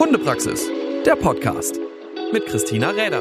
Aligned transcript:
Hundepraxis, 0.00 0.66
der 1.04 1.14
Podcast 1.14 1.78
mit 2.32 2.46
Christina 2.46 2.88
Räder. 2.88 3.20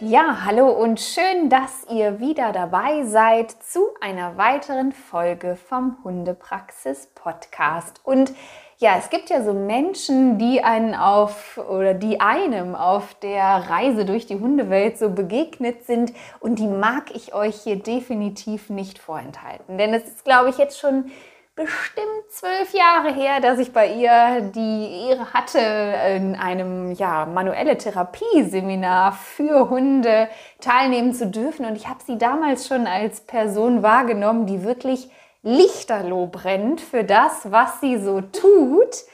Ja, 0.00 0.44
hallo 0.44 0.68
und 0.68 0.98
schön, 0.98 1.48
dass 1.48 1.86
ihr 1.88 2.18
wieder 2.18 2.50
dabei 2.50 3.04
seid 3.04 3.52
zu 3.52 3.90
einer 4.00 4.36
weiteren 4.36 4.90
Folge 4.90 5.54
vom 5.54 5.98
Hundepraxis 6.02 7.06
Podcast. 7.14 8.00
Und 8.02 8.32
ja, 8.78 8.96
es 8.98 9.10
gibt 9.10 9.30
ja 9.30 9.44
so 9.44 9.52
Menschen, 9.52 10.38
die 10.38 10.60
einen 10.60 10.96
auf 10.96 11.56
oder 11.56 11.94
die 11.94 12.18
einem 12.18 12.74
auf 12.74 13.14
der 13.22 13.70
Reise 13.70 14.04
durch 14.04 14.26
die 14.26 14.40
Hundewelt 14.40 14.98
so 14.98 15.10
begegnet 15.10 15.86
sind 15.86 16.12
und 16.40 16.58
die 16.58 16.66
mag 16.66 17.14
ich 17.14 17.32
euch 17.32 17.62
hier 17.62 17.76
definitiv 17.76 18.70
nicht 18.70 18.98
vorenthalten. 18.98 19.78
Denn 19.78 19.94
es 19.94 20.02
ist, 20.02 20.24
glaube 20.24 20.50
ich, 20.50 20.58
jetzt 20.58 20.80
schon 20.80 21.12
bestimmt 21.56 22.28
zwölf 22.28 22.74
Jahre 22.74 23.12
her, 23.12 23.40
dass 23.40 23.58
ich 23.58 23.72
bei 23.72 23.90
ihr 23.90 24.52
die 24.54 25.08
Ehre 25.08 25.32
hatte, 25.32 25.58
in 25.58 26.36
einem 26.36 26.92
ja, 26.92 27.24
manuelle 27.24 27.78
Therapieseminar 27.78 29.12
für 29.12 29.70
Hunde 29.70 30.28
teilnehmen 30.60 31.14
zu 31.14 31.26
dürfen. 31.26 31.64
Und 31.64 31.76
ich 31.76 31.88
habe 31.88 32.00
sie 32.06 32.18
damals 32.18 32.68
schon 32.68 32.86
als 32.86 33.22
Person 33.22 33.82
wahrgenommen, 33.82 34.46
die 34.46 34.64
wirklich 34.64 35.10
lichterloh 35.42 36.26
brennt 36.26 36.82
für 36.82 37.04
das, 37.04 37.50
was 37.50 37.80
sie 37.80 37.96
so 37.96 38.20
tut. 38.20 39.04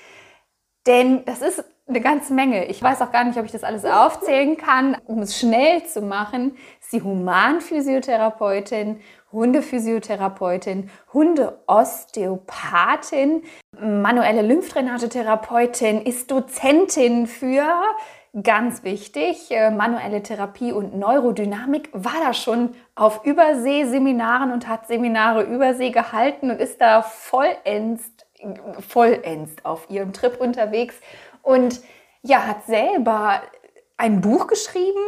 Denn 0.86 1.24
das 1.24 1.42
ist 1.42 1.64
eine 1.86 2.00
ganze 2.00 2.34
Menge. 2.34 2.64
Ich 2.66 2.82
weiß 2.82 3.02
auch 3.02 3.12
gar 3.12 3.22
nicht, 3.22 3.38
ob 3.38 3.44
ich 3.44 3.52
das 3.52 3.62
alles 3.62 3.84
aufzählen 3.84 4.56
kann. 4.56 4.96
Um 5.04 5.20
es 5.20 5.38
schnell 5.38 5.84
zu 5.84 6.00
machen, 6.02 6.56
ist 6.80 6.90
sie 6.90 7.02
Humanphysiotherapeutin 7.02 9.00
Hundephysiotherapeutin, 9.32 10.90
Hundeosteopathin, 11.12 13.42
manuelle 13.80 14.42
Lymphdrainagetherapeutin, 14.42 16.02
ist 16.02 16.30
Dozentin 16.30 17.26
für 17.26 17.66
ganz 18.42 18.82
wichtig, 18.82 19.50
äh, 19.50 19.70
manuelle 19.70 20.22
Therapie 20.22 20.72
und 20.72 20.96
Neurodynamik, 20.96 21.90
war 21.92 22.14
da 22.24 22.32
schon 22.32 22.74
auf 22.94 23.24
Überseeseminaren 23.24 24.52
und 24.52 24.68
hat 24.68 24.86
Seminare 24.86 25.42
Übersee 25.42 25.90
gehalten 25.90 26.50
und 26.50 26.58
ist 26.58 26.80
da 26.80 27.02
vollends, 27.02 28.10
vollends 28.80 29.52
auf 29.64 29.90
ihrem 29.90 30.12
Trip 30.12 30.40
unterwegs 30.40 30.94
und 31.42 31.82
ja, 32.22 32.46
hat 32.46 32.66
selber 32.66 33.42
ein 33.96 34.20
Buch 34.20 34.46
geschrieben, 34.46 35.00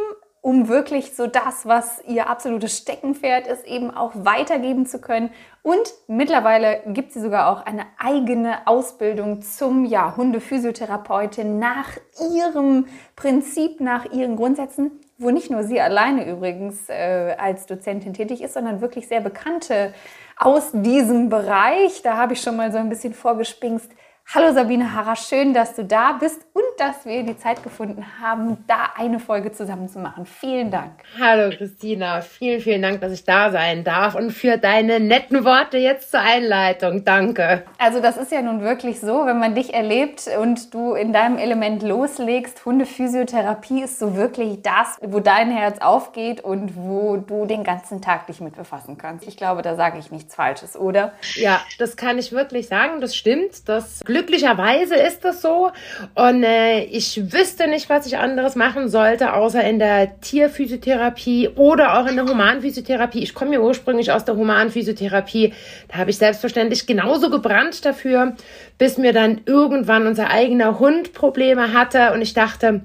um 0.45 0.67
wirklich 0.67 1.15
so 1.15 1.25
das, 1.25 1.65
was 1.65 2.03
ihr 2.05 2.29
absolutes 2.29 2.77
Steckenpferd 2.77 3.47
ist, 3.47 3.65
eben 3.65 3.89
auch 3.89 4.11
weitergeben 4.13 4.85
zu 4.85 5.01
können. 5.01 5.31
Und 5.63 5.91
mittlerweile 6.05 6.83
gibt 6.85 7.13
sie 7.13 7.19
sogar 7.19 7.49
auch 7.49 7.65
eine 7.65 7.87
eigene 7.97 8.67
Ausbildung 8.67 9.41
zum 9.41 9.85
ja, 9.85 10.15
Hundephysiotherapeutin 10.15 11.57
nach 11.57 11.97
ihrem 12.31 12.85
Prinzip, 13.15 13.81
nach 13.81 14.05
ihren 14.11 14.35
Grundsätzen, 14.35 14.91
wo 15.17 15.31
nicht 15.31 15.49
nur 15.49 15.63
sie 15.63 15.81
alleine 15.81 16.29
übrigens 16.29 16.89
äh, 16.89 17.35
als 17.39 17.65
Dozentin 17.65 18.13
tätig 18.13 18.43
ist, 18.43 18.53
sondern 18.53 18.81
wirklich 18.81 19.07
sehr 19.07 19.21
bekannte 19.21 19.95
aus 20.37 20.69
diesem 20.73 21.29
Bereich. 21.29 22.03
Da 22.03 22.17
habe 22.17 22.33
ich 22.33 22.41
schon 22.41 22.55
mal 22.55 22.71
so 22.71 22.77
ein 22.77 22.89
bisschen 22.89 23.15
vorgespingst 23.15 23.89
Hallo 24.33 24.51
Sabine 24.53 24.91
Harrer, 24.93 25.15
schön, 25.15 25.53
dass 25.53 25.75
du 25.75 25.85
da 25.85 26.13
bist 26.13 26.41
und 26.51 26.63
dass 26.77 27.05
wir 27.05 27.23
die 27.23 27.37
Zeit 27.37 27.63
gefunden 27.63 28.03
haben, 28.19 28.57
da 28.67 28.89
eine 28.97 29.19
Folge 29.19 29.53
zusammen 29.53 29.87
zu 29.87 29.99
machen. 29.99 30.25
Vielen 30.25 30.71
Dank. 30.71 30.91
Hallo 31.17 31.55
Christina, 31.55 32.19
vielen, 32.21 32.59
vielen 32.59 32.81
Dank, 32.81 32.99
dass 32.99 33.13
ich 33.13 33.23
da 33.23 33.51
sein 33.51 33.83
darf 33.85 34.15
und 34.15 34.31
für 34.31 34.57
deine 34.57 34.99
netten 34.99 35.45
Worte 35.45 35.77
jetzt 35.77 36.11
zur 36.11 36.19
Einleitung. 36.19 37.05
Danke. 37.05 37.63
Also 37.77 38.01
das 38.01 38.17
ist 38.17 38.31
ja 38.31 38.41
nun 38.41 38.61
wirklich 38.61 38.99
so, 38.99 39.25
wenn 39.25 39.39
man 39.39 39.55
dich 39.55 39.73
erlebt 39.73 40.27
und 40.41 40.73
du 40.73 40.95
in 40.95 41.13
deinem 41.13 41.37
Element 41.37 41.83
loslegst, 41.83 42.65
Hundephysiotherapie 42.65 43.83
ist 43.83 43.99
so 43.99 44.17
wirklich 44.17 44.61
das, 44.63 44.97
wo 45.01 45.19
dein 45.21 45.51
Herz 45.51 45.79
aufgeht 45.79 46.41
und 46.43 46.75
wo 46.75 47.17
du 47.17 47.45
den 47.45 47.63
ganzen 47.63 48.01
Tag 48.01 48.27
dich 48.27 48.41
mit 48.41 48.55
befassen 48.55 48.97
kannst. 48.97 49.25
Ich 49.27 49.37
glaube, 49.37 49.61
da 49.61 49.75
sage 49.75 49.99
ich 49.99 50.11
nichts 50.11 50.35
Falsches, 50.35 50.75
oder? 50.75 51.13
Ja, 51.35 51.61
das 51.77 51.95
kann 51.95 52.17
ich 52.17 52.33
wirklich 52.33 52.67
sagen, 52.67 52.99
das 52.99 53.15
stimmt. 53.15 53.69
Das 53.69 54.01
glücklicherweise 54.15 54.95
ist 54.95 55.25
das 55.25 55.41
so. 55.41 55.71
Und 56.13 56.43
äh, 56.43 56.83
ich 56.85 57.33
wüsste 57.33 57.67
nicht, 57.67 57.89
was 57.89 58.07
ich 58.07 58.17
anderes 58.17 58.55
machen 58.55 58.87
sollte, 58.87 59.33
außer 59.33 59.61
in 59.63 59.77
der 59.77 60.21
Tierphysiotherapie 60.21 61.49
oder 61.55 61.99
auch 61.99 62.07
in 62.07 62.15
der 62.15 62.25
Humanphysiotherapie. 62.25 63.21
Ich 63.21 63.33
komme 63.33 63.55
ja 63.55 63.59
ursprünglich 63.59 64.13
aus 64.13 64.23
der 64.23 64.37
Humanphysiotherapie. 64.37 65.53
Da 65.89 65.97
habe 65.97 66.11
ich 66.11 66.17
selbstverständlich 66.17 66.87
genauso 66.87 67.29
gebrannt 67.29 67.83
dafür, 67.83 68.35
bis 68.77 68.97
mir 68.97 69.11
dann 69.11 69.41
irgendwann 69.45 70.07
unser 70.07 70.29
eigener 70.29 70.79
Hund 70.79 71.13
Probleme 71.13 71.73
hatte 71.73 72.13
und 72.13 72.21
ich 72.21 72.33
dachte, 72.33 72.81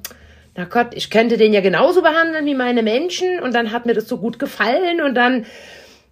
na 0.56 0.64
Gott, 0.64 0.88
ich 0.94 1.10
könnte 1.10 1.36
den 1.36 1.52
ja 1.52 1.60
genauso 1.60 2.02
behandeln 2.02 2.44
wie 2.44 2.56
meine 2.56 2.82
Menschen 2.82 3.38
und 3.40 3.54
dann 3.54 3.70
hat 3.70 3.86
mir 3.86 3.94
das 3.94 4.08
so 4.08 4.18
gut 4.18 4.40
gefallen 4.40 5.00
und 5.00 5.14
dann 5.14 5.46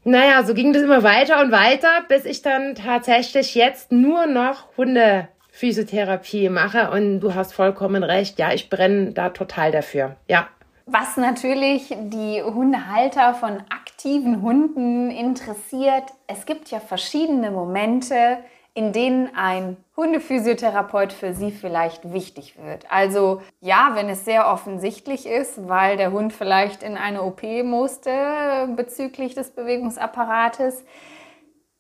naja, 0.08 0.42
so 0.42 0.54
ging 0.54 0.72
das 0.72 0.82
immer 0.82 1.02
weiter 1.02 1.40
und 1.40 1.52
weiter, 1.52 2.04
bis 2.08 2.24
ich 2.24 2.42
dann 2.42 2.74
tatsächlich 2.74 3.54
jetzt 3.54 3.92
nur 3.92 4.26
noch 4.26 4.64
Hundephysiotherapie 4.76 6.48
mache. 6.48 6.90
Und 6.90 7.20
du 7.20 7.34
hast 7.34 7.52
vollkommen 7.52 8.02
recht. 8.02 8.38
Ja, 8.38 8.52
ich 8.52 8.70
brenne 8.70 9.12
da 9.12 9.30
total 9.30 9.70
dafür. 9.70 10.16
Ja. 10.26 10.48
Was 10.86 11.18
natürlich 11.18 11.94
die 11.94 12.42
Hundehalter 12.42 13.34
von 13.34 13.58
aktiven 13.68 14.40
Hunden 14.40 15.10
interessiert, 15.10 16.04
es 16.26 16.46
gibt 16.46 16.70
ja 16.70 16.80
verschiedene 16.80 17.50
Momente, 17.50 18.38
in 18.72 18.92
denen 18.94 19.28
ein 19.36 19.76
Hundephysiotherapeut 19.98 21.12
für 21.12 21.34
Sie 21.34 21.50
vielleicht 21.50 22.12
wichtig 22.12 22.54
wird. 22.56 22.86
Also 22.88 23.42
ja, 23.60 23.90
wenn 23.94 24.08
es 24.08 24.24
sehr 24.24 24.46
offensichtlich 24.46 25.26
ist, 25.26 25.68
weil 25.68 25.96
der 25.96 26.12
Hund 26.12 26.32
vielleicht 26.32 26.84
in 26.84 26.96
eine 26.96 27.22
OP 27.24 27.42
musste 27.64 28.68
bezüglich 28.76 29.34
des 29.34 29.50
Bewegungsapparates. 29.50 30.84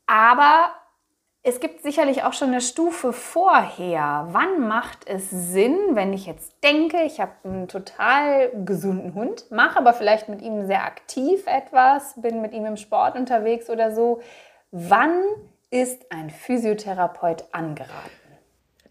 Aber 0.06 0.72
es 1.44 1.60
gibt 1.60 1.82
sicherlich 1.82 2.24
auch 2.24 2.32
schon 2.32 2.48
eine 2.48 2.60
Stufe 2.60 3.12
vorher. 3.12 4.26
Wann 4.32 4.66
macht 4.66 5.06
es 5.06 5.30
Sinn, 5.30 5.78
wenn 5.92 6.12
ich 6.12 6.26
jetzt 6.26 6.64
denke, 6.64 7.04
ich 7.04 7.20
habe 7.20 7.32
einen 7.44 7.68
total 7.68 8.50
gesunden 8.64 9.14
Hund, 9.14 9.48
mache 9.52 9.78
aber 9.78 9.92
vielleicht 9.92 10.28
mit 10.28 10.42
ihm 10.42 10.66
sehr 10.66 10.84
aktiv 10.84 11.46
etwas, 11.46 12.20
bin 12.20 12.42
mit 12.42 12.52
ihm 12.52 12.66
im 12.66 12.76
Sport 12.76 13.16
unterwegs 13.16 13.70
oder 13.70 13.94
so. 13.94 14.20
Wann 14.72 15.22
ist 15.70 16.10
ein 16.10 16.30
Physiotherapeut 16.30 17.44
angeraten? 17.52 18.10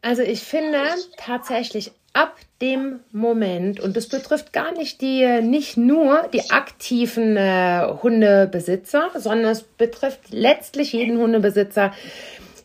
Also 0.02 0.22
ich 0.22 0.44
finde 0.44 0.80
tatsächlich 1.18 1.92
ab 2.14 2.36
dem 2.62 3.02
Moment, 3.12 3.80
und 3.80 3.96
das 3.96 4.08
betrifft 4.08 4.54
gar 4.54 4.72
nicht 4.72 5.02
die, 5.02 5.42
nicht 5.42 5.78
nur 5.78 6.28
die 6.34 6.50
aktiven 6.50 7.38
äh, 7.38 7.88
Hundebesitzer, 8.02 9.12
sondern 9.16 9.52
es 9.52 9.64
betrifft 9.64 10.32
letztlich 10.32 10.94
jeden 10.94 11.18
Hundebesitzer, 11.20 11.94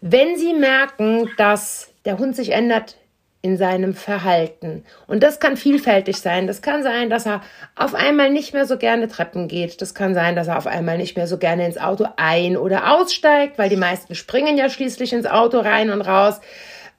wenn 0.00 0.37
sie 0.37 0.55
merken, 0.55 1.31
dass 1.37 1.93
der 2.05 2.19
Hund 2.19 2.34
sich 2.34 2.50
ändert 2.50 2.97
in 3.42 3.56
seinem 3.56 3.92
Verhalten. 3.92 4.84
Und 5.08 5.25
das 5.25 5.41
kann 5.41 5.56
vielfältig 5.56 6.19
sein. 6.19 6.47
Das 6.47 6.62
kann 6.62 6.84
sein, 6.84 7.10
dass 7.10 7.26
er 7.26 7.42
auf 7.75 7.94
einmal 7.94 8.30
nicht 8.30 8.54
mehr 8.54 8.66
so 8.66 8.78
gerne 8.78 9.08
Treppen 9.08 9.48
geht. 9.48 9.82
Das 9.82 9.94
kann 9.94 10.14
sein, 10.14 10.36
dass 10.36 10.47
er 10.47 10.56
auf 10.56 10.69
einmal 10.69 10.97
nicht 10.97 11.16
mehr 11.16 11.26
so 11.26 11.38
gerne 11.38 11.66
ins 11.66 11.76
Auto 11.76 12.06
ein- 12.16 12.56
oder 12.56 12.94
aussteigt, 12.94 13.58
weil 13.58 13.69
die 13.69 13.76
meisten 13.76 14.14
springen 14.14 14.56
ja 14.56 14.70
schließlich 14.70 15.12
ins 15.12 15.26
Auto 15.26 15.58
rein 15.58 15.91
und 15.91 16.02
raus. 16.02 16.41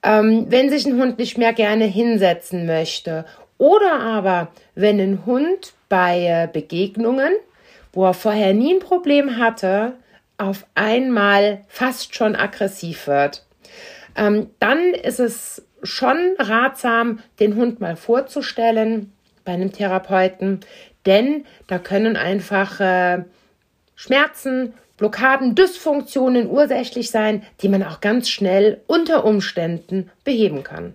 Ähm, 0.02 0.46
wenn 0.50 0.68
sich 0.68 0.84
ein 0.84 1.00
Hund 1.00 1.18
nicht 1.18 1.38
mehr 1.38 1.54
gerne 1.54 1.86
hinsetzen 1.86 2.66
möchte. 2.66 3.24
Oder 3.56 4.00
aber, 4.00 4.48
wenn 4.74 5.00
ein 5.00 5.24
Hund 5.24 5.72
bei 5.88 6.26
äh, 6.26 6.48
Begegnungen, 6.52 7.32
wo 7.94 8.04
er 8.04 8.12
vorher 8.12 8.52
nie 8.52 8.74
ein 8.74 8.80
Problem 8.80 9.38
hatte, 9.38 9.94
auf 10.36 10.66
einmal 10.74 11.64
fast 11.68 12.14
schon 12.14 12.36
aggressiv 12.36 13.06
wird. 13.06 13.46
Ähm, 14.16 14.50
dann 14.58 14.92
ist 14.92 15.20
es 15.20 15.64
schon 15.84 16.34
ratsam, 16.38 17.20
den 17.38 17.56
Hund 17.56 17.80
mal 17.80 17.96
vorzustellen 17.96 19.12
bei 19.44 19.52
einem 19.52 19.72
Therapeuten, 19.72 20.60
denn 21.06 21.44
da 21.66 21.78
können 21.78 22.16
einfach 22.16 22.80
äh, 22.80 23.24
Schmerzen, 23.94 24.74
Blockaden, 24.96 25.54
Dysfunktionen 25.54 26.48
ursächlich 26.48 27.10
sein, 27.10 27.42
die 27.60 27.68
man 27.68 27.82
auch 27.82 28.00
ganz 28.00 28.28
schnell 28.28 28.80
unter 28.86 29.24
Umständen 29.24 30.10
beheben 30.24 30.62
kann. 30.62 30.94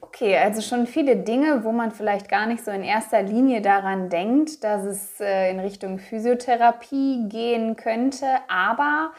Okay, 0.00 0.38
also 0.38 0.62
schon 0.62 0.86
viele 0.86 1.16
Dinge, 1.16 1.62
wo 1.64 1.72
man 1.72 1.90
vielleicht 1.90 2.30
gar 2.30 2.46
nicht 2.46 2.64
so 2.64 2.70
in 2.70 2.82
erster 2.82 3.22
Linie 3.22 3.60
daran 3.60 4.08
denkt, 4.08 4.64
dass 4.64 4.84
es 4.84 5.20
äh, 5.20 5.50
in 5.50 5.60
Richtung 5.60 5.98
Physiotherapie 5.98 7.28
gehen 7.28 7.76
könnte. 7.76 8.26
Aber 8.48 9.12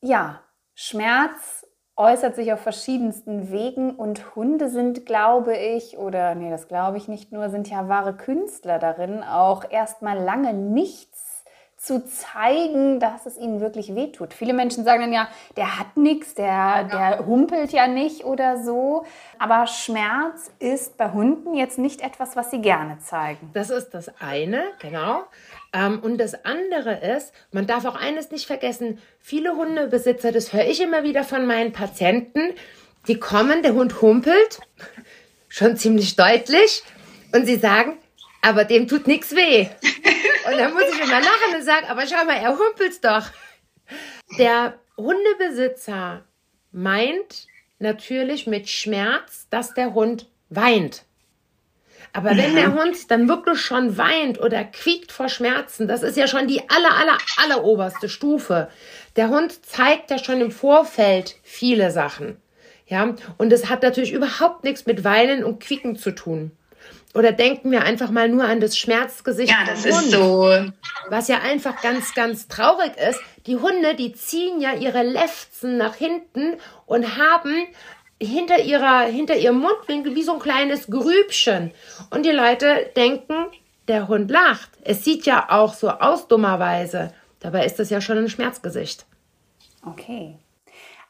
ja, 0.00 0.40
Schmerz 0.74 1.66
äußert 1.96 2.34
sich 2.34 2.52
auf 2.52 2.60
verschiedensten 2.60 3.50
Wegen 3.50 3.90
und 3.90 4.34
Hunde 4.34 4.68
sind, 4.68 5.06
glaube 5.06 5.56
ich, 5.56 5.98
oder 5.98 6.34
nee, 6.34 6.50
das 6.50 6.68
glaube 6.68 6.96
ich 6.96 7.08
nicht 7.08 7.32
nur, 7.32 7.50
sind 7.50 7.68
ja 7.68 7.88
wahre 7.88 8.14
Künstler 8.14 8.78
darin, 8.78 9.22
auch 9.22 9.70
erstmal 9.70 10.18
lange 10.18 10.54
nichts 10.54 11.31
zu 11.82 12.04
zeigen, 12.04 13.00
dass 13.00 13.26
es 13.26 13.36
ihnen 13.36 13.60
wirklich 13.60 13.96
wehtut. 13.96 14.34
Viele 14.34 14.52
Menschen 14.52 14.84
sagen 14.84 15.00
dann 15.00 15.12
ja, 15.12 15.28
der 15.56 15.80
hat 15.80 15.96
nichts, 15.96 16.34
der, 16.34 16.84
der 16.84 17.26
humpelt 17.26 17.72
ja 17.72 17.88
nicht 17.88 18.24
oder 18.24 18.62
so. 18.62 19.04
Aber 19.40 19.66
Schmerz 19.66 20.52
ist 20.60 20.96
bei 20.96 21.10
Hunden 21.10 21.54
jetzt 21.54 21.78
nicht 21.78 22.00
etwas, 22.00 22.36
was 22.36 22.52
sie 22.52 22.60
gerne 22.60 22.98
zeigen. 23.00 23.50
Das 23.52 23.70
ist 23.70 23.90
das 23.90 24.12
eine, 24.20 24.62
genau. 24.80 25.24
Ähm, 25.72 25.98
und 26.00 26.18
das 26.18 26.44
andere 26.44 27.00
ist, 27.16 27.32
man 27.50 27.66
darf 27.66 27.84
auch 27.84 27.96
eines 27.96 28.30
nicht 28.30 28.46
vergessen, 28.46 28.98
viele 29.18 29.56
Hundebesitzer, 29.56 30.30
das 30.30 30.52
höre 30.52 30.66
ich 30.66 30.80
immer 30.80 31.02
wieder 31.02 31.24
von 31.24 31.46
meinen 31.46 31.72
Patienten, 31.72 32.52
die 33.08 33.18
kommen, 33.18 33.64
der 33.64 33.74
Hund 33.74 34.00
humpelt, 34.00 34.60
schon 35.48 35.76
ziemlich 35.76 36.14
deutlich, 36.14 36.84
und 37.34 37.44
sie 37.44 37.56
sagen, 37.56 37.98
aber 38.42 38.64
dem 38.64 38.86
tut 38.88 39.06
nichts 39.06 39.34
weh. 39.34 39.68
Und 40.46 40.58
dann 40.58 40.74
muss 40.74 40.84
ich 40.92 41.00
immer 41.00 41.20
lachen 41.20 41.54
und 41.56 41.62
sagen, 41.62 41.86
aber 41.88 42.06
schau 42.06 42.24
mal, 42.24 42.36
er 42.36 42.58
humpelt 42.58 43.02
doch. 43.04 43.26
Der 44.38 44.74
Hundebesitzer 44.96 46.24
meint 46.72 47.46
natürlich 47.78 48.46
mit 48.46 48.68
Schmerz, 48.68 49.46
dass 49.50 49.74
der 49.74 49.94
Hund 49.94 50.28
weint. 50.50 51.04
Aber 52.12 52.36
wenn 52.36 52.54
der 52.54 52.74
Hund 52.74 53.10
dann 53.10 53.28
wirklich 53.28 53.60
schon 53.60 53.96
weint 53.96 54.38
oder 54.38 54.64
quiekt 54.64 55.12
vor 55.12 55.30
Schmerzen, 55.30 55.88
das 55.88 56.02
ist 56.02 56.16
ja 56.16 56.26
schon 56.26 56.46
die 56.46 56.60
aller, 56.68 56.94
aller, 56.94 57.18
aller 57.38 57.64
oberste 57.64 58.10
Stufe. 58.10 58.68
Der 59.16 59.28
Hund 59.28 59.64
zeigt 59.64 60.10
ja 60.10 60.18
schon 60.18 60.40
im 60.40 60.50
Vorfeld 60.50 61.36
viele 61.42 61.90
Sachen. 61.90 62.36
Ja, 62.86 63.14
und 63.38 63.52
es 63.52 63.70
hat 63.70 63.82
natürlich 63.82 64.12
überhaupt 64.12 64.64
nichts 64.64 64.84
mit 64.84 65.04
Weinen 65.04 65.44
und 65.44 65.60
Quieken 65.60 65.96
zu 65.96 66.10
tun. 66.10 66.50
Oder 67.14 67.32
denken 67.32 67.70
wir 67.70 67.82
einfach 67.82 68.10
mal 68.10 68.28
nur 68.28 68.44
an 68.44 68.60
das 68.60 68.78
Schmerzgesicht. 68.78 69.50
Ja, 69.50 69.64
das 69.66 69.84
Hund, 69.84 70.04
ist 70.04 70.10
so. 70.12 70.48
Was 71.08 71.28
ja 71.28 71.40
einfach 71.40 71.82
ganz, 71.82 72.14
ganz 72.14 72.48
traurig 72.48 72.92
ist. 72.96 73.20
Die 73.46 73.56
Hunde, 73.56 73.94
die 73.94 74.12
ziehen 74.12 74.60
ja 74.60 74.72
ihre 74.74 75.02
Lefzen 75.02 75.76
nach 75.76 75.94
hinten 75.94 76.54
und 76.86 77.18
haben 77.18 77.66
hinter 78.20 78.60
ihrer, 78.60 79.02
hinter 79.02 79.36
ihrem 79.36 79.58
Mundwinkel 79.58 80.14
wie 80.14 80.22
so 80.22 80.34
ein 80.34 80.38
kleines 80.38 80.86
Grübchen. 80.86 81.72
Und 82.10 82.24
die 82.24 82.30
Leute 82.30 82.90
denken, 82.96 83.46
der 83.88 84.08
Hund 84.08 84.30
lacht. 84.30 84.70
Es 84.82 85.04
sieht 85.04 85.26
ja 85.26 85.46
auch 85.50 85.74
so 85.74 85.90
aus, 85.90 86.28
dummerweise. 86.28 87.12
Dabei 87.40 87.66
ist 87.66 87.78
das 87.78 87.90
ja 87.90 88.00
schon 88.00 88.18
ein 88.18 88.28
Schmerzgesicht. 88.28 89.04
Okay. 89.84 90.38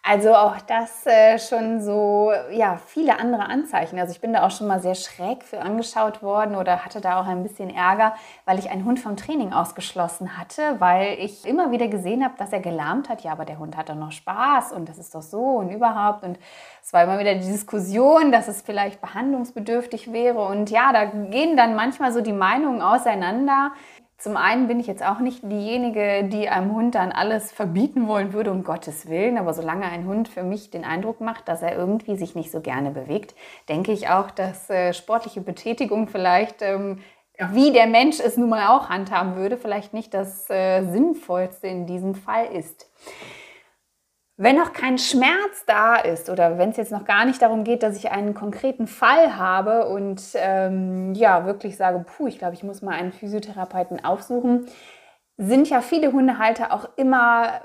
Also 0.04 0.34
auch 0.34 0.60
das 0.62 1.06
äh, 1.06 1.38
schon 1.38 1.80
so, 1.80 2.32
ja, 2.50 2.80
viele 2.88 3.20
andere 3.20 3.44
Anzeichen. 3.44 4.00
Also 4.00 4.10
ich 4.10 4.20
bin 4.20 4.32
da 4.32 4.44
auch 4.44 4.50
schon 4.50 4.66
mal 4.66 4.80
sehr 4.80 4.96
schräg 4.96 5.44
für 5.44 5.60
angeschaut 5.60 6.24
worden 6.24 6.56
oder 6.56 6.84
hatte 6.84 7.00
da 7.00 7.20
auch 7.20 7.26
ein 7.28 7.44
bisschen 7.44 7.70
Ärger, 7.70 8.16
weil 8.44 8.58
ich 8.58 8.68
einen 8.68 8.84
Hund 8.84 8.98
vom 8.98 9.16
Training 9.16 9.52
ausgeschlossen 9.52 10.36
hatte, 10.36 10.80
weil 10.80 11.16
ich 11.20 11.46
immer 11.46 11.70
wieder 11.70 11.86
gesehen 11.86 12.24
habe, 12.24 12.34
dass 12.36 12.52
er 12.52 12.58
gelahmt 12.58 13.08
hat. 13.08 13.22
Ja, 13.22 13.30
aber 13.30 13.44
der 13.44 13.60
Hund 13.60 13.76
hat 13.76 13.90
doch 13.90 13.94
noch 13.94 14.10
Spaß 14.10 14.72
und 14.72 14.88
das 14.88 14.98
ist 14.98 15.14
doch 15.14 15.22
so 15.22 15.38
und 15.38 15.70
überhaupt. 15.70 16.24
Und 16.24 16.36
es 16.82 16.92
war 16.92 17.04
immer 17.04 17.20
wieder 17.20 17.36
die 17.36 17.46
Diskussion, 17.46 18.32
dass 18.32 18.48
es 18.48 18.60
vielleicht 18.60 19.00
behandlungsbedürftig 19.00 20.12
wäre. 20.12 20.44
Und 20.44 20.68
ja, 20.68 20.92
da 20.92 21.04
gehen 21.04 21.56
dann 21.56 21.76
manchmal 21.76 22.12
so 22.12 22.22
die 22.22 22.32
Meinungen 22.32 22.82
auseinander. 22.82 23.70
Zum 24.22 24.36
einen 24.36 24.68
bin 24.68 24.78
ich 24.78 24.86
jetzt 24.86 25.04
auch 25.04 25.18
nicht 25.18 25.42
diejenige, 25.42 26.22
die 26.22 26.48
einem 26.48 26.72
Hund 26.72 26.94
dann 26.94 27.10
alles 27.10 27.50
verbieten 27.50 28.06
wollen 28.06 28.32
würde, 28.32 28.52
um 28.52 28.62
Gottes 28.62 29.08
Willen. 29.08 29.36
Aber 29.36 29.52
solange 29.52 29.84
ein 29.86 30.06
Hund 30.06 30.28
für 30.28 30.44
mich 30.44 30.70
den 30.70 30.84
Eindruck 30.84 31.20
macht, 31.20 31.48
dass 31.48 31.60
er 31.60 31.76
irgendwie 31.76 32.14
sich 32.16 32.36
nicht 32.36 32.52
so 32.52 32.60
gerne 32.60 32.92
bewegt, 32.92 33.34
denke 33.68 33.90
ich 33.90 34.10
auch, 34.10 34.30
dass 34.30 34.70
äh, 34.70 34.92
sportliche 34.92 35.40
Betätigung 35.40 36.06
vielleicht, 36.06 36.62
ähm, 36.62 37.00
wie 37.50 37.72
der 37.72 37.88
Mensch 37.88 38.20
es 38.20 38.36
nun 38.36 38.50
mal 38.50 38.68
auch 38.68 38.90
handhaben 38.90 39.34
würde, 39.34 39.56
vielleicht 39.56 39.92
nicht 39.92 40.14
das 40.14 40.48
äh, 40.48 40.84
Sinnvollste 40.84 41.66
in 41.66 41.86
diesem 41.86 42.14
Fall 42.14 42.46
ist. 42.46 42.88
Wenn 44.36 44.56
noch 44.56 44.72
kein 44.72 44.98
Schmerz 44.98 45.64
da 45.66 45.96
ist 45.96 46.30
oder 46.30 46.58
wenn 46.58 46.70
es 46.70 46.76
jetzt 46.78 46.90
noch 46.90 47.04
gar 47.04 47.24
nicht 47.24 47.42
darum 47.42 47.64
geht, 47.64 47.82
dass 47.82 47.96
ich 47.96 48.10
einen 48.10 48.34
konkreten 48.34 48.86
Fall 48.86 49.36
habe 49.36 49.88
und 49.88 50.22
ähm, 50.34 51.14
ja 51.14 51.44
wirklich 51.44 51.76
sage, 51.76 52.04
puh, 52.04 52.26
ich 52.26 52.38
glaube, 52.38 52.54
ich 52.54 52.62
muss 52.62 52.82
mal 52.82 52.94
einen 52.94 53.12
Physiotherapeuten 53.12 54.04
aufsuchen, 54.04 54.66
sind 55.36 55.68
ja 55.68 55.80
viele 55.80 56.12
Hundehalter 56.12 56.72
auch 56.72 56.88
immer, 56.96 57.60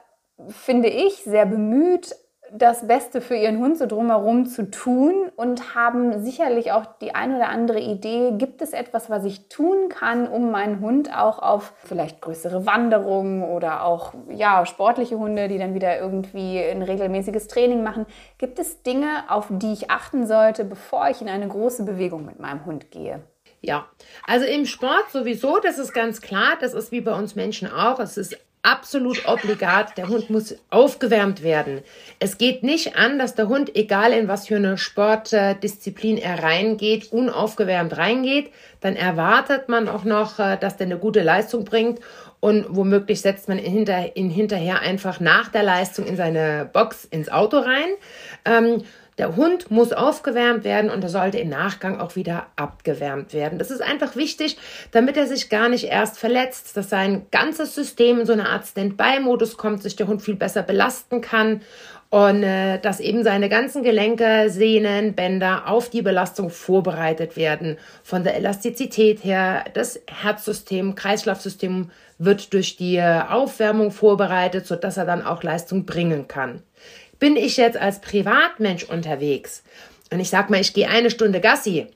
finde 0.50 0.90
ich, 0.90 1.24
sehr 1.24 1.46
bemüht, 1.46 2.16
das 2.52 2.88
Beste 2.88 3.22
für 3.22 3.36
ihren 3.36 3.60
Hund 3.60 3.78
so 3.78 3.86
drumherum 3.86 4.46
zu 4.46 4.70
tun 4.70 5.32
und 5.36 5.76
haben 5.76 6.24
sicherlich 6.24 6.72
auch 6.72 6.86
die 7.02 7.16
ein 7.16 7.36
oder 7.36 7.50
andere 7.50 7.80
Idee, 7.80 8.34
gibt 8.38 8.62
es 8.62 8.74
etwas, 8.74 9.10
was 9.10 9.26
ich 9.26 9.50
tun 9.50 9.90
kann, 9.90 10.28
um 10.28 10.52
meinen 10.52 10.80
Hund 10.80 11.16
auch 11.16 11.40
auf 11.40 11.74
vielleicht 11.84 12.22
größere 12.22 12.66
Wanderungen 12.66 13.44
oder 13.44 13.84
auch 13.84 14.14
ja, 14.30 14.66
sportliche 14.66 15.18
Hunde, 15.18 15.48
die 15.48 15.58
dann 15.58 15.74
wieder 15.74 16.00
irgendwie 16.00 16.60
ein 16.60 16.82
regelmäßiges 16.82 17.48
Training 17.48 17.84
machen, 17.84 18.06
gibt 18.38 18.60
es 18.60 18.84
Dinge, 18.84 19.24
auf 19.30 19.48
die 19.50 19.74
ich 19.74 19.90
achten 19.90 20.28
sollte, 20.28 20.66
bevor 20.66 21.10
ich 21.10 21.22
in 21.22 21.30
eine 21.30 21.48
große 21.48 21.84
Bewegung 21.84 22.26
mit 22.26 22.40
meinem 22.40 22.66
Hund 22.66 22.92
gehe? 22.92 23.22
Ja, 23.62 23.88
also 24.26 24.46
im 24.46 24.66
Sport 24.66 25.10
sowieso, 25.12 25.60
das 25.60 25.80
ist 25.80 25.94
ganz 25.94 26.22
klar, 26.22 26.58
das 26.60 26.74
ist 26.74 26.92
wie 26.92 27.02
bei 27.02 27.14
uns 27.14 27.36
Menschen 27.36 27.72
auch. 27.72 28.00
Es 28.00 28.18
ist 28.18 28.38
absolut 28.68 29.26
obligat. 29.28 29.98
Der 29.98 30.10
Hund 30.10 30.30
muss 30.30 30.56
aufgewärmt 30.70 31.42
werden. 31.42 31.82
Es 32.20 32.38
geht 32.38 32.64
nicht 32.64 32.98
an, 32.98 33.18
dass 33.18 33.34
der 33.34 33.48
Hund, 33.48 33.76
egal 33.76 34.12
in 34.12 34.28
was 34.28 34.48
für 34.48 34.58
eine 34.58 34.78
Sportdisziplin 34.78 36.18
er 36.18 36.44
reingeht, 36.44 37.12
unaufgewärmt 37.12 37.96
reingeht. 37.98 38.52
Dann 38.82 38.96
erwartet 38.96 39.70
man 39.70 39.88
auch 39.88 40.04
noch, 40.04 40.40
äh, 40.40 40.58
dass 40.58 40.76
der 40.76 40.88
eine 40.88 40.98
gute 40.98 41.24
Leistung 41.24 41.64
bringt. 41.64 42.00
Und 42.40 42.66
womöglich 42.70 43.22
setzt 43.22 43.48
man 43.48 43.58
ihn, 43.58 43.72
hinter, 43.72 44.16
ihn 44.16 44.30
hinterher 44.30 44.82
einfach 44.82 45.20
nach 45.20 45.50
der 45.50 45.64
Leistung 45.64 46.06
in 46.06 46.18
seine 46.18 46.70
Box 46.72 47.06
ins 47.06 47.30
Auto 47.30 47.58
rein. 47.60 47.90
Ähm, 48.46 48.84
der 49.18 49.36
Hund 49.36 49.72
muss 49.72 49.94
aufgewärmt 49.94 50.64
werden 50.64 50.92
und 50.92 51.04
er 51.04 51.10
sollte 51.10 51.40
im 51.40 51.50
Nachgang 51.50 52.00
auch 52.00 52.16
wieder 52.16 52.48
abgewärmt 52.56 53.34
werden. 53.34 53.58
Das 53.58 53.72
ist 53.72 53.82
einfach 53.82 54.16
wichtig, 54.16 54.58
damit 54.92 55.18
er 55.18 55.26
sich 55.26 55.50
gar 55.50 55.70
nicht 55.70 55.86
erst 55.86 56.20
verletzt, 56.20 56.78
dass 56.78 56.90
sein 56.90 57.26
ganzes 57.32 57.74
System 57.74 58.20
in 58.20 58.26
so 58.26 58.34
eine 58.34 58.50
Art 58.50 58.68
Standby-Modus 58.68 59.58
kommt, 59.58 59.82
sich 59.82 59.96
der 59.96 60.08
Hund 60.08 60.22
viel 60.22 60.36
besser 60.36 60.62
belasten 60.62 61.22
kann 61.22 61.62
und 62.10 62.44
äh, 62.44 62.80
dass 62.80 63.00
eben 63.00 63.24
seine 63.24 63.50
ganzen 63.50 63.84
Gelenke, 63.84 64.50
Sehnen, 64.50 65.14
Bänder 65.14 65.68
auf 65.68 65.90
die 65.90 66.04
Belastung 66.04 66.50
vorbereitet 66.50 67.36
werden. 67.36 67.78
Von 68.04 68.24
der 68.24 68.36
Elastizität 68.36 69.24
her, 69.24 69.66
das 69.74 70.00
Herzsystem, 70.08 70.96
Kreislaufsystem 70.96 71.90
wird 72.20 72.54
durch 72.54 72.78
die 72.78 73.02
Aufwärmung 73.02 73.92
vorbereitet, 73.92 74.66
sodass 74.66 74.98
er 74.98 75.06
dann 75.06 75.24
auch 75.24 75.44
Leistung 75.44 75.86
bringen 75.86 76.28
kann. 76.28 76.64
Bin 77.20 77.36
ich 77.36 77.58
jetzt 77.58 77.78
als 77.78 78.02
Privatmensch 78.02 78.84
unterwegs 78.84 79.64
und 80.12 80.20
ich 80.20 80.30
sag 80.30 80.50
mal, 80.50 80.62
ich 80.62 80.74
gehe 80.74 80.88
eine 80.88 81.10
Stunde 81.10 81.42
Gassi, 81.42 81.88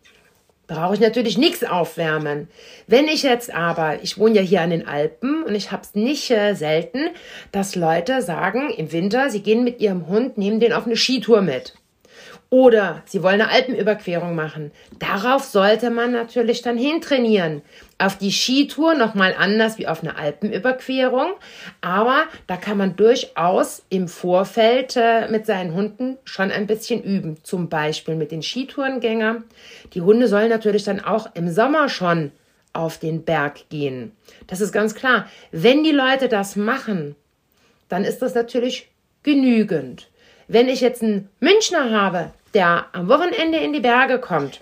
brauche 0.68 0.94
ich 0.94 1.00
natürlich 1.00 1.38
nichts 1.38 1.64
aufwärmen. 1.64 2.48
Wenn 2.88 3.08
ich 3.08 3.24
jetzt 3.24 3.54
aber, 3.54 4.02
ich 4.04 4.18
wohne 4.18 4.36
ja 4.36 4.42
hier 4.42 4.62
an 4.62 4.70
den 4.70 4.88
Alpen 4.88 5.44
und 5.44 5.54
ich 5.54 5.72
habe 5.72 5.84
es 5.84 5.96
nicht 5.96 6.32
äh, 6.32 6.54
selten, 6.54 7.10
dass 7.52 7.76
Leute 7.76 8.22
sagen 8.22 8.70
im 8.70 8.92
Winter, 8.92 9.30
sie 9.30 9.42
gehen 9.42 9.64
mit 9.64 9.82
ihrem 9.82 10.08
Hund, 10.08 10.38
nehmen 10.38 10.60
den 10.60 10.74
auf 10.74 10.86
eine 10.86 10.96
Skitour 10.96 11.42
mit. 11.42 11.74
Oder 12.54 13.02
sie 13.06 13.24
wollen 13.24 13.40
eine 13.40 13.50
Alpenüberquerung 13.50 14.36
machen. 14.36 14.74
Darauf 15.00 15.46
sollte 15.46 15.90
man 15.90 16.12
natürlich 16.12 16.62
dann 16.62 16.78
hintrainieren. 16.78 17.62
Auf 17.98 18.18
die 18.18 18.34
Skitour 18.34 18.94
nochmal 18.94 19.34
anders 19.40 19.78
wie 19.78 19.88
auf 19.88 20.04
eine 20.04 20.18
Alpenüberquerung. 20.18 21.32
Aber 21.80 22.26
da 22.48 22.58
kann 22.58 22.78
man 22.78 22.98
durchaus 22.98 23.86
im 23.88 24.10
Vorfeld 24.10 24.98
äh, 24.98 25.30
mit 25.30 25.46
seinen 25.46 25.74
Hunden 25.74 26.18
schon 26.26 26.52
ein 26.52 26.68
bisschen 26.68 27.02
üben. 27.02 27.38
Zum 27.42 27.70
Beispiel 27.70 28.16
mit 28.16 28.34
den 28.34 28.42
Skitourengängern. 28.42 29.46
Die 29.94 30.02
Hunde 30.02 30.28
sollen 30.28 30.50
natürlich 30.50 30.84
dann 30.84 31.00
auch 31.00 31.30
im 31.36 31.50
Sommer 31.50 31.88
schon 31.88 32.34
auf 32.74 32.98
den 32.98 33.24
Berg 33.24 33.70
gehen. 33.70 34.12
Das 34.48 34.60
ist 34.60 34.74
ganz 34.74 34.94
klar. 34.94 35.26
Wenn 35.54 35.86
die 35.86 35.92
Leute 35.92 36.28
das 36.28 36.58
machen, 36.58 37.16
dann 37.88 38.04
ist 38.04 38.22
das 38.22 38.36
natürlich 38.36 38.90
genügend. 39.24 40.11
Wenn 40.52 40.68
ich 40.68 40.82
jetzt 40.82 41.02
einen 41.02 41.30
Münchner 41.40 41.92
habe, 41.92 42.32
der 42.54 42.88
am 42.92 43.08
Wochenende 43.08 43.60
in 43.60 43.72
die 43.72 43.80
Berge 43.80 44.20
kommt, 44.20 44.60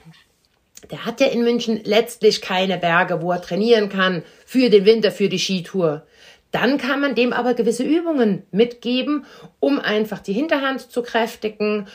der 0.92 1.04
hat 1.04 1.20
ja 1.20 1.26
in 1.26 1.42
München 1.42 1.82
letztlich 1.84 2.44
keine 2.44 2.78
Berge, 2.78 3.24
wo 3.24 3.32
er 3.32 3.42
trainieren 3.42 3.90
kann 3.90 4.22
für 4.46 4.70
den 4.70 4.86
Winter, 4.86 5.10
für 5.12 5.30
die 5.30 5.40
Skitour. 5.40 6.04
Dann 6.52 6.78
kann 6.78 7.02
man 7.02 7.16
dem 7.16 7.34
aber 7.34 7.56
gewisse 7.56 7.82
Übungen 7.82 8.44
mitgeben, 8.52 9.26
um 9.60 9.80
einfach 9.80 10.20
die 10.20 10.34
Hinterhand 10.34 10.92
zu 10.92 11.02
kräftigen 11.02 11.88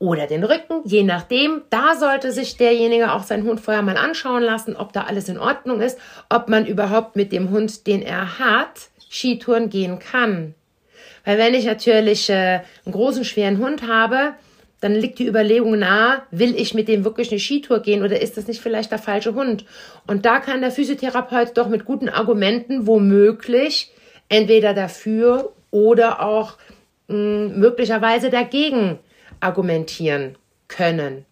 oder 0.00 0.26
den 0.26 0.42
Rücken, 0.42 0.80
je 0.84 1.04
nachdem. 1.04 1.62
Da 1.70 1.94
sollte 1.94 2.32
sich 2.32 2.56
derjenige 2.56 3.12
auch 3.12 3.22
seinen 3.22 3.44
Hund 3.44 3.60
vorher 3.60 3.84
mal 3.84 3.98
anschauen 3.98 4.42
lassen, 4.42 4.74
ob 4.74 4.92
da 4.92 5.04
alles 5.04 5.28
in 5.28 5.38
Ordnung 5.38 5.80
ist, 5.80 5.96
ob 6.28 6.48
man 6.48 6.66
überhaupt 6.66 7.14
mit 7.14 7.30
dem 7.30 7.50
Hund, 7.50 7.86
den 7.86 8.02
er 8.02 8.40
hat, 8.40 8.88
Skitouren 9.08 9.70
gehen 9.70 10.00
kann. 10.00 10.56
Weil 11.24 11.38
wenn 11.38 11.54
ich 11.54 11.64
natürlich 11.64 12.28
äh, 12.30 12.60
einen 12.84 12.92
großen, 12.92 13.24
schweren 13.24 13.58
Hund 13.58 13.86
habe, 13.86 14.34
dann 14.80 14.94
liegt 14.94 15.20
die 15.20 15.28
Überlegung 15.28 15.78
nahe, 15.78 16.22
will 16.32 16.56
ich 16.56 16.74
mit 16.74 16.88
dem 16.88 17.04
wirklich 17.04 17.30
eine 17.30 17.38
Skitour 17.38 17.80
gehen 17.80 18.02
oder 18.02 18.20
ist 18.20 18.36
das 18.36 18.48
nicht 18.48 18.60
vielleicht 18.60 18.90
der 18.90 18.98
falsche 18.98 19.34
Hund? 19.34 19.64
Und 20.08 20.26
da 20.26 20.40
kann 20.40 20.60
der 20.60 20.72
Physiotherapeut 20.72 21.56
doch 21.56 21.68
mit 21.68 21.84
guten 21.84 22.08
Argumenten 22.08 22.86
womöglich 22.86 23.92
entweder 24.28 24.74
dafür 24.74 25.52
oder 25.70 26.20
auch 26.20 26.58
mh, 27.06 27.14
hm, 27.14 27.60
möglicherweise 27.60 28.30
dagegen 28.30 28.98
argumentieren 29.38 30.36
können 30.66 31.26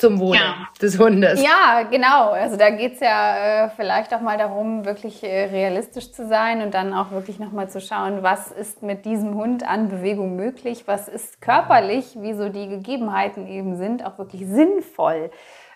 zum 0.00 0.18
Wohle 0.18 0.38
ja. 0.40 0.68
des 0.80 0.98
Hundes. 0.98 1.42
Ja, 1.42 1.82
genau. 1.82 2.30
Also 2.30 2.56
da 2.56 2.70
geht 2.70 2.94
es 2.94 3.00
ja 3.00 3.66
äh, 3.66 3.70
vielleicht 3.76 4.12
auch 4.14 4.20
mal 4.20 4.38
darum, 4.38 4.84
wirklich 4.84 5.22
äh, 5.22 5.44
realistisch 5.44 6.10
zu 6.12 6.26
sein 6.26 6.62
und 6.62 6.74
dann 6.74 6.94
auch 6.94 7.10
wirklich 7.10 7.38
nochmal 7.38 7.68
zu 7.68 7.80
schauen, 7.80 8.22
was 8.22 8.50
ist 8.50 8.82
mit 8.82 9.04
diesem 9.04 9.34
Hund 9.34 9.66
an 9.68 9.88
Bewegung 9.88 10.36
möglich, 10.36 10.84
was 10.86 11.08
ist 11.08 11.40
körperlich, 11.40 12.16
wie 12.16 12.32
so 12.32 12.48
die 12.48 12.68
Gegebenheiten 12.68 13.46
eben 13.46 13.76
sind, 13.76 14.04
auch 14.04 14.18
wirklich 14.18 14.46
sinnvoll. 14.46 15.30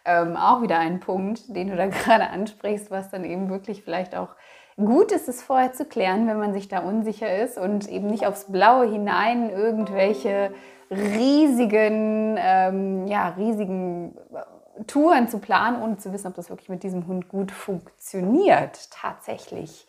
Ähm, 0.05 0.37
auch 0.37 0.61
wieder 0.63 0.79
ein 0.79 1.01
Punkt, 1.01 1.55
den 1.55 1.69
du 1.69 1.77
da 1.77 1.87
gerade 1.89 2.29
ansprichst, 2.29 2.91
was 2.91 3.11
dann 3.11 3.25
eben 3.25 3.49
wirklich 3.49 3.83
vielleicht 3.83 4.15
auch 4.15 4.37
gut 4.77 5.13
ist, 5.13 5.29
es 5.29 5.43
vorher 5.43 5.73
zu 5.73 5.85
klären, 5.85 6.27
wenn 6.27 6.39
man 6.39 6.53
sich 6.53 6.69
da 6.69 6.81
unsicher 6.81 7.43
ist 7.43 7.59
und 7.59 7.89
eben 7.89 8.09
nicht 8.09 8.27
aufs 8.27 8.51
Blaue 8.51 8.91
hinein 8.91 9.51
irgendwelche 9.51 10.53
riesigen, 10.91 12.37
ähm, 12.39 13.07
ja, 13.07 13.29
riesigen 13.31 14.17
äh, 14.33 14.85
Touren 14.87 15.29
zu 15.29 15.39
planen, 15.39 15.81
ohne 15.81 15.97
zu 15.99 16.13
wissen, 16.13 16.27
ob 16.27 16.35
das 16.35 16.51
wirklich 16.51 16.69
mit 16.69 16.83
diesem 16.83 17.07
Hund 17.07 17.29
gut 17.29 17.53
funktioniert, 17.53 18.91
tatsächlich. 18.91 19.87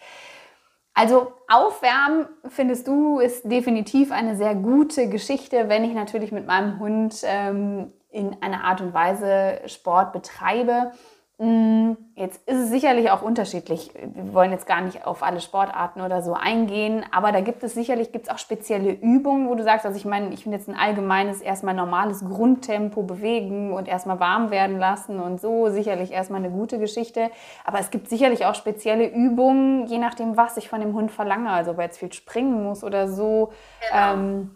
Also 0.93 1.33
Aufwärmen, 1.49 2.27
findest 2.47 2.87
du, 2.87 3.19
ist 3.19 3.51
definitiv 3.51 4.11
eine 4.11 4.37
sehr 4.37 4.55
gute 4.55 5.09
Geschichte, 5.09 5.67
wenn 5.67 5.83
ich 5.83 5.93
natürlich 5.93 6.31
mit 6.31 6.47
meinem 6.47 6.79
Hund 6.79 7.21
ähm, 7.25 7.91
in 8.15 8.41
einer 8.41 8.63
Art 8.63 8.81
und 8.81 8.93
Weise 8.93 9.59
Sport 9.65 10.13
betreibe 10.13 10.91
Mm, 11.37 11.95
jetzt 12.15 12.47
ist 12.47 12.55
es 12.55 12.69
sicherlich 12.69 13.11
auch 13.11 13.21
unterschiedlich. 13.21 13.91
Wir 13.93 14.33
wollen 14.33 14.51
jetzt 14.51 14.67
gar 14.67 14.79
nicht 14.79 15.05
auf 15.05 15.21
alle 15.21 15.41
Sportarten 15.41 15.99
oder 15.99 16.21
so 16.21 16.33
eingehen, 16.33 17.03
aber 17.11 17.33
da 17.33 17.41
gibt 17.41 17.61
es 17.61 17.73
sicherlich 17.73 18.13
gibt's 18.13 18.29
auch 18.29 18.37
spezielle 18.37 18.93
Übungen, 18.93 19.49
wo 19.49 19.55
du 19.55 19.63
sagst, 19.63 19.85
also 19.85 19.97
ich 19.97 20.05
meine, 20.05 20.33
ich 20.33 20.43
finde 20.43 20.57
jetzt 20.57 20.69
ein 20.69 20.77
allgemeines, 20.77 21.41
erstmal 21.41 21.73
normales 21.73 22.23
Grundtempo 22.23 23.03
bewegen 23.03 23.73
und 23.73 23.89
erstmal 23.89 24.21
warm 24.21 24.49
werden 24.49 24.79
lassen 24.79 25.19
und 25.19 25.41
so, 25.41 25.69
sicherlich 25.69 26.11
erstmal 26.11 26.39
eine 26.39 26.51
gute 26.51 26.79
Geschichte. 26.79 27.29
Aber 27.65 27.79
es 27.79 27.91
gibt 27.91 28.07
sicherlich 28.07 28.45
auch 28.45 28.55
spezielle 28.55 29.05
Übungen, 29.05 29.87
je 29.87 29.97
nachdem, 29.97 30.37
was 30.37 30.55
ich 30.55 30.69
von 30.69 30.79
dem 30.79 30.93
Hund 30.93 31.11
verlange. 31.11 31.49
Also 31.49 31.71
ob 31.71 31.79
er 31.79 31.85
jetzt 31.85 31.97
viel 31.97 32.13
springen 32.13 32.63
muss 32.63 32.81
oder 32.81 33.09
so. 33.09 33.51
Genau. 33.91 34.13
Ähm, 34.13 34.51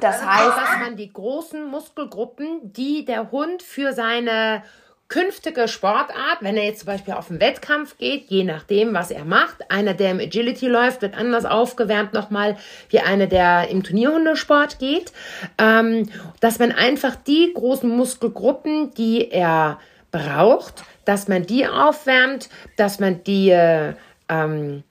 das 0.00 0.20
also 0.20 0.26
heißt, 0.26 0.56
dass 0.58 0.78
man 0.80 0.96
die 0.96 1.12
großen 1.12 1.64
Muskelgruppen, 1.64 2.72
die 2.72 3.04
der 3.04 3.30
Hund 3.30 3.62
für 3.62 3.92
seine 3.92 4.62
künftige 5.08 5.68
Sportart, 5.68 6.38
wenn 6.40 6.56
er 6.56 6.64
jetzt 6.64 6.80
zum 6.80 6.86
Beispiel 6.86 7.14
auf 7.14 7.28
den 7.28 7.40
Wettkampf 7.40 7.96
geht, 7.96 8.28
je 8.28 8.42
nachdem, 8.42 8.92
was 8.92 9.10
er 9.10 9.24
macht. 9.24 9.70
Einer, 9.70 9.94
der 9.94 10.10
im 10.10 10.18
Agility 10.18 10.66
läuft, 10.66 11.02
wird 11.02 11.16
anders 11.16 11.44
aufgewärmt 11.44 12.12
nochmal 12.12 12.56
wie 12.90 13.00
einer, 13.00 13.26
der 13.26 13.68
im 13.68 13.84
Turnierhundesport 13.84 14.80
geht. 14.80 15.12
Ähm, 15.58 16.08
dass 16.40 16.58
man 16.58 16.72
einfach 16.72 17.14
die 17.14 17.52
großen 17.54 17.88
Muskelgruppen, 17.88 18.92
die 18.94 19.30
er 19.30 19.78
braucht, 20.10 20.82
dass 21.04 21.28
man 21.28 21.46
die 21.46 21.68
aufwärmt, 21.68 22.48
dass 22.76 22.98
man 22.98 23.22
die, 23.22 23.50
äh, 23.50 23.94
ähm, 24.28 24.82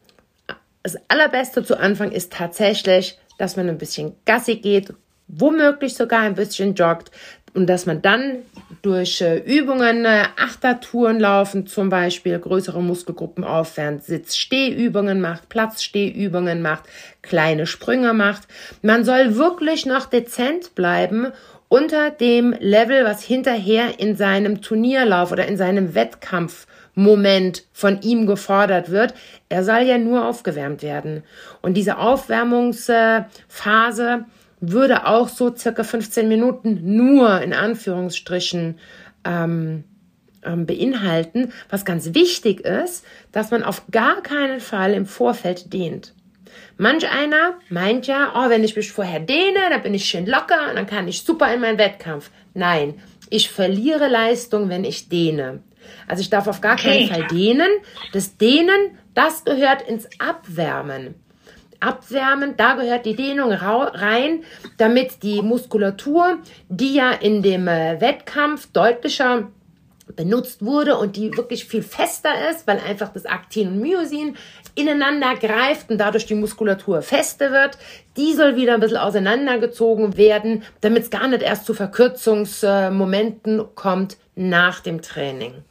das 0.81 0.97
Allerbeste 1.09 1.63
zu 1.63 1.77
Anfang 1.77 2.11
ist 2.11 2.31
tatsächlich, 2.31 3.17
dass 3.37 3.57
man 3.57 3.69
ein 3.69 3.77
bisschen 3.77 4.13
Gassi 4.25 4.55
geht, 4.57 4.93
womöglich 5.27 5.95
sogar 5.95 6.21
ein 6.21 6.35
bisschen 6.35 6.75
joggt, 6.75 7.11
und 7.55 7.67
dass 7.67 7.85
man 7.85 8.01
dann 8.01 8.39
durch 8.81 9.21
äh, 9.21 9.37
Übungen, 9.37 10.03
äh, 10.03 10.25
Achtertouren 10.35 11.21
laufen 11.21 11.65
zum 11.65 11.87
Beispiel, 11.87 12.37
größere 12.37 12.83
Muskelgruppen 12.83 13.45
aufwärmt, 13.45 14.03
Sitz-Stehübungen 14.03 15.21
macht, 15.21 15.47
Platz-Stehübungen 15.47 16.61
macht, 16.61 16.83
kleine 17.21 17.65
Sprünge 17.65 18.13
macht. 18.13 18.43
Man 18.81 19.05
soll 19.05 19.37
wirklich 19.37 19.85
noch 19.85 20.05
dezent 20.05 20.75
bleiben 20.75 21.31
unter 21.69 22.11
dem 22.11 22.53
Level, 22.59 23.05
was 23.05 23.23
hinterher 23.23 23.99
in 23.99 24.17
seinem 24.17 24.61
Turnierlauf 24.61 25.31
oder 25.31 25.47
in 25.47 25.55
seinem 25.55 25.95
Wettkampfmoment 26.95 27.63
von 27.73 28.01
ihm 28.01 28.25
gefordert 28.25 28.89
wird. 28.89 29.13
Er 29.49 29.63
soll 29.63 29.81
ja 29.81 29.97
nur 29.97 30.25
aufgewärmt 30.25 30.81
werden. 30.81 31.23
Und 31.61 31.75
diese 31.75 31.97
Aufwärmungsphase 31.97 34.25
würde 34.61 35.05
auch 35.05 35.27
so 35.29 35.55
circa 35.55 35.83
15 35.83 36.27
Minuten 36.27 36.97
nur 36.97 37.41
in 37.41 37.53
Anführungsstrichen 37.53 38.79
ähm, 39.25 39.83
ähm, 40.43 40.65
beinhalten. 40.65 41.53
Was 41.69 41.85
ganz 41.85 42.13
wichtig 42.13 42.61
ist, 42.61 43.05
dass 43.31 43.51
man 43.51 43.63
auf 43.63 43.83
gar 43.91 44.23
keinen 44.23 44.59
Fall 44.59 44.93
im 44.93 45.05
Vorfeld 45.05 45.71
dehnt. 45.73 46.15
Manch 46.77 47.09
einer 47.09 47.53
meint 47.69 48.07
ja, 48.07 48.33
oh, 48.35 48.49
wenn 48.49 48.63
ich 48.63 48.75
mich 48.75 48.91
vorher 48.91 49.19
dehne, 49.19 49.59
dann 49.69 49.83
bin 49.83 49.93
ich 49.93 50.05
schön 50.05 50.25
locker 50.25 50.69
und 50.69 50.75
dann 50.75 50.87
kann 50.87 51.07
ich 51.07 51.21
super 51.21 51.53
in 51.53 51.61
meinen 51.61 51.77
Wettkampf. 51.77 52.31
Nein, 52.53 52.95
ich 53.29 53.49
verliere 53.49 54.07
Leistung, 54.07 54.69
wenn 54.69 54.85
ich 54.85 55.09
dehne. 55.09 55.61
Also 56.07 56.21
ich 56.21 56.29
darf 56.29 56.47
auf 56.47 56.61
gar 56.61 56.75
keinen 56.75 57.09
Fall 57.09 57.27
dehnen. 57.27 57.69
Das 58.13 58.37
Dehnen, 58.37 58.97
das 59.13 59.43
gehört 59.43 59.81
ins 59.81 60.07
Abwärmen 60.19 61.15
abwärmen. 61.79 62.55
Da 62.57 62.75
gehört 62.75 63.05
die 63.05 63.15
Dehnung 63.15 63.51
rein, 63.51 64.43
damit 64.77 65.23
die 65.23 65.41
Muskulatur, 65.41 66.39
die 66.69 66.95
ja 66.95 67.11
in 67.11 67.41
dem 67.43 67.67
äh, 67.67 67.99
Wettkampf 68.01 68.67
deutlicher 68.71 69.49
benutzt 70.15 70.63
wurde 70.63 70.97
und 70.97 71.15
die 71.15 71.35
wirklich 71.35 71.65
viel 71.65 71.81
fester 71.81 72.49
ist, 72.51 72.67
weil 72.67 72.79
einfach 72.79 73.11
das 73.11 73.25
Aktin 73.25 73.69
und 73.69 73.81
Myosin 73.81 74.37
ineinander 74.75 75.35
greift 75.35 75.89
und 75.89 75.97
dadurch 75.97 76.25
die 76.25 76.35
Muskulatur 76.35 77.01
fester 77.01 77.51
wird. 77.51 77.77
Die 78.15 78.33
soll 78.33 78.55
wieder 78.55 78.75
ein 78.75 78.79
bisschen 78.79 78.97
auseinandergezogen 78.97 80.15
werden, 80.15 80.63
damit 80.81 81.03
es 81.03 81.09
gar 81.09 81.27
nicht 81.27 81.41
erst 81.41 81.65
zu 81.65 81.73
Verkürzungsmomenten 81.73 83.63
kommt 83.73 84.17
nach 84.35 84.79
dem 84.81 85.01
Training. 85.01 85.63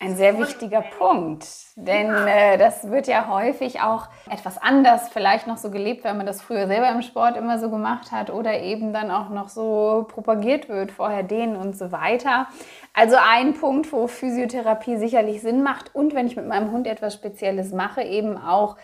Ein 0.00 0.14
sehr 0.14 0.38
wichtiger 0.38 0.80
Punkt, 0.80 1.44
denn 1.74 2.14
äh, 2.14 2.56
das 2.56 2.88
wird 2.88 3.08
ja 3.08 3.26
häufig 3.28 3.80
auch 3.80 4.06
etwas 4.30 4.56
anders 4.56 5.08
vielleicht 5.08 5.48
noch 5.48 5.56
so 5.56 5.72
gelebt, 5.72 6.04
weil 6.04 6.14
man 6.14 6.24
das 6.24 6.40
früher 6.40 6.68
selber 6.68 6.88
im 6.88 7.02
Sport 7.02 7.36
immer 7.36 7.58
so 7.58 7.68
gemacht 7.68 8.12
hat 8.12 8.30
oder 8.30 8.60
eben 8.60 8.92
dann 8.92 9.10
auch 9.10 9.28
noch 9.28 9.48
so 9.48 10.06
propagiert 10.08 10.68
wird, 10.68 10.92
vorher 10.92 11.24
dehnen 11.24 11.56
und 11.56 11.76
so 11.76 11.90
weiter. 11.90 12.46
Also 12.94 13.16
ein 13.20 13.54
Punkt, 13.54 13.92
wo 13.92 14.06
Physiotherapie 14.06 14.98
sicherlich 14.98 15.42
Sinn 15.42 15.64
macht 15.64 15.92
und 15.96 16.14
wenn 16.14 16.28
ich 16.28 16.36
mit 16.36 16.46
meinem 16.46 16.70
Hund 16.70 16.86
etwas 16.86 17.14
Spezielles 17.14 17.72
mache, 17.72 18.02
eben 18.02 18.38
auch 18.38 18.76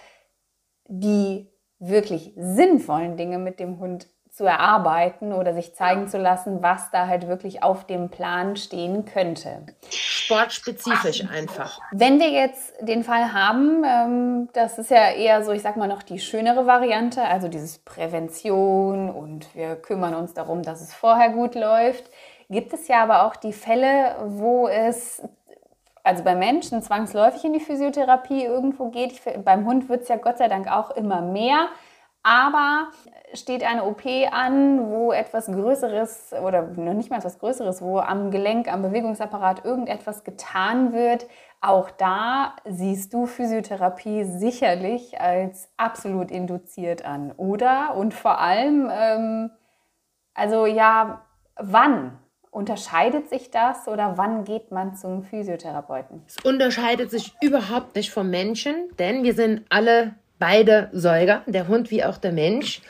die 0.89 1.49
wirklich 1.79 2.33
sinnvollen 2.37 3.17
Dinge 3.17 3.39
mit 3.39 3.61
dem 3.61 3.79
Hund 3.79 4.09
zu 4.35 4.45
erarbeiten 4.45 5.33
oder 5.33 5.55
sich 5.55 5.77
zeigen 5.77 6.09
zu 6.09 6.19
lassen, 6.19 6.61
was 6.61 6.91
da 6.91 7.07
halt 7.07 7.29
wirklich 7.29 7.63
auf 7.63 7.87
dem 7.87 8.09
Plan 8.09 8.57
stehen 8.57 9.05
könnte. 9.05 9.65
Sportspezifisch 9.91 11.25
einfach. 11.31 11.79
Wenn 11.93 12.19
wir 12.19 12.31
jetzt 12.31 12.75
den 12.81 13.05
Fall 13.05 13.33
haben, 13.33 13.85
ähm, 13.87 14.49
das 14.53 14.79
ist 14.79 14.91
ja 14.91 15.13
eher 15.13 15.45
so, 15.45 15.53
ich 15.53 15.63
sag 15.63 15.77
mal 15.77 15.87
noch 15.87 16.03
die 16.03 16.19
schönere 16.19 16.67
Variante, 16.67 17.23
also 17.23 17.47
dieses 17.47 17.79
Prävention 17.79 19.09
und 19.09 19.55
wir 19.55 19.77
kümmern 19.77 20.15
uns 20.15 20.35
darum, 20.35 20.63
dass 20.63 20.81
es 20.81 20.93
vorher 20.93 21.31
gut 21.31 21.55
läuft. 21.55 22.11
Gibt 22.51 22.73
es 22.73 22.89
ja 22.89 23.05
aber 23.05 23.27
auch 23.27 23.37
die 23.37 23.53
Fälle, 23.53 24.17
wo 24.25 24.67
es 24.67 25.23
also 26.03 26.25
bei 26.25 26.35
Menschen 26.35 26.83
zwangsläufig 26.83 27.45
in 27.45 27.53
die 27.53 27.61
Physiotherapie 27.61 28.45
irgendwo 28.45 28.91
geht. 28.91 29.13
Ich, 29.13 29.23
beim 29.45 29.65
Hund 29.65 29.89
wird 29.89 30.03
es 30.03 30.09
ja 30.09 30.17
Gott 30.17 30.39
sei 30.39 30.49
Dank 30.49 30.71
auch 30.71 30.91
immer 30.91 31.23
mehr. 31.23 31.69
Aber 32.25 32.89
steht 33.35 33.63
eine 33.63 33.85
OP 33.85 34.03
an, 34.33 34.91
wo 34.91 35.13
etwas 35.13 35.47
Größeres 35.47 36.33
oder 36.43 36.63
noch 36.63 36.95
nicht 36.95 37.11
mal 37.11 37.19
etwas 37.19 37.39
Größeres, 37.39 37.83
wo 37.83 37.99
am 37.99 38.31
Gelenk, 38.31 38.73
am 38.73 38.81
Bewegungsapparat 38.81 39.65
irgendetwas 39.65 40.25
getan 40.25 40.95
wird, 40.95 41.27
auch 41.61 41.91
da 41.91 42.57
siehst 42.65 43.13
du 43.13 43.27
Physiotherapie 43.27 44.25
sicherlich 44.25 45.21
als 45.21 45.69
absolut 45.77 46.31
induziert 46.31 47.05
an, 47.05 47.33
oder? 47.33 47.95
Und 47.95 48.15
vor 48.15 48.39
allem, 48.39 48.91
ähm, 48.93 49.51
also 50.33 50.67
ja, 50.67 51.27
wann? 51.57 52.19
Unterscheidet 52.51 53.29
sich 53.29 53.51
das 53.51 53.89
oder 53.89 54.17
wann 54.17 54.45
geht 54.45 54.71
man 54.71 54.95
zum 54.95 55.25
Physiotherapeuten? 55.25 56.23
Es 56.29 56.37
unterscheidet 56.45 57.11
sich 57.11 57.35
überhaupt 57.43 57.97
nicht 57.97 58.13
vom 58.13 58.31
Menschen, 58.31 58.75
denn 58.99 59.25
wir 59.25 59.35
sind 59.35 59.65
alle 59.71 60.15
beide 60.45 60.91
Säuger, 60.93 61.43
der 61.47 61.69
Hund 61.69 61.91
wie 61.91 62.05
auch 62.05 62.19
der 62.19 62.33
Mensch. 62.33 62.83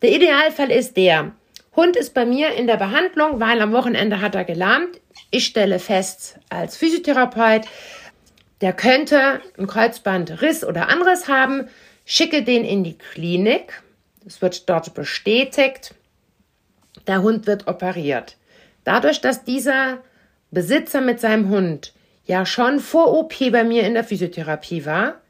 Der 0.00 0.12
Idealfall 0.12 0.70
ist 0.70 0.96
der, 0.96 1.32
Hund 1.76 1.94
ist 1.94 2.14
bei 2.14 2.24
mir 2.24 2.54
in 2.54 2.66
der 2.66 2.78
Behandlung, 2.78 3.38
weil 3.38 3.60
am 3.60 3.72
Wochenende 3.72 4.22
hat 4.22 4.34
er 4.34 4.44
gelahmt. 4.44 4.98
Ich 5.30 5.44
stelle 5.44 5.78
fest 5.78 6.38
als 6.48 6.78
Physiotherapeut, 6.78 7.66
der 8.62 8.72
könnte 8.72 9.42
einen 9.58 9.66
Kreuzbandriss 9.66 10.64
oder 10.64 10.88
anderes 10.88 11.28
haben, 11.28 11.68
schicke 12.06 12.44
den 12.44 12.64
in 12.64 12.82
die 12.82 12.96
Klinik. 12.96 13.82
Es 14.26 14.40
wird 14.40 14.70
dort 14.70 14.94
bestätigt. 14.94 15.94
Der 17.06 17.20
Hund 17.20 17.46
wird 17.46 17.68
operiert. 17.68 18.38
Dadurch, 18.84 19.20
dass 19.20 19.44
dieser 19.44 19.98
Besitzer 20.50 21.02
mit 21.02 21.20
seinem 21.20 21.50
Hund 21.50 21.92
ja 22.24 22.46
schon 22.46 22.80
vor 22.80 23.12
OP 23.18 23.34
bei 23.50 23.64
mir 23.64 23.82
in 23.82 23.92
der 23.92 24.04
Physiotherapie 24.04 24.86
war, 24.86 25.21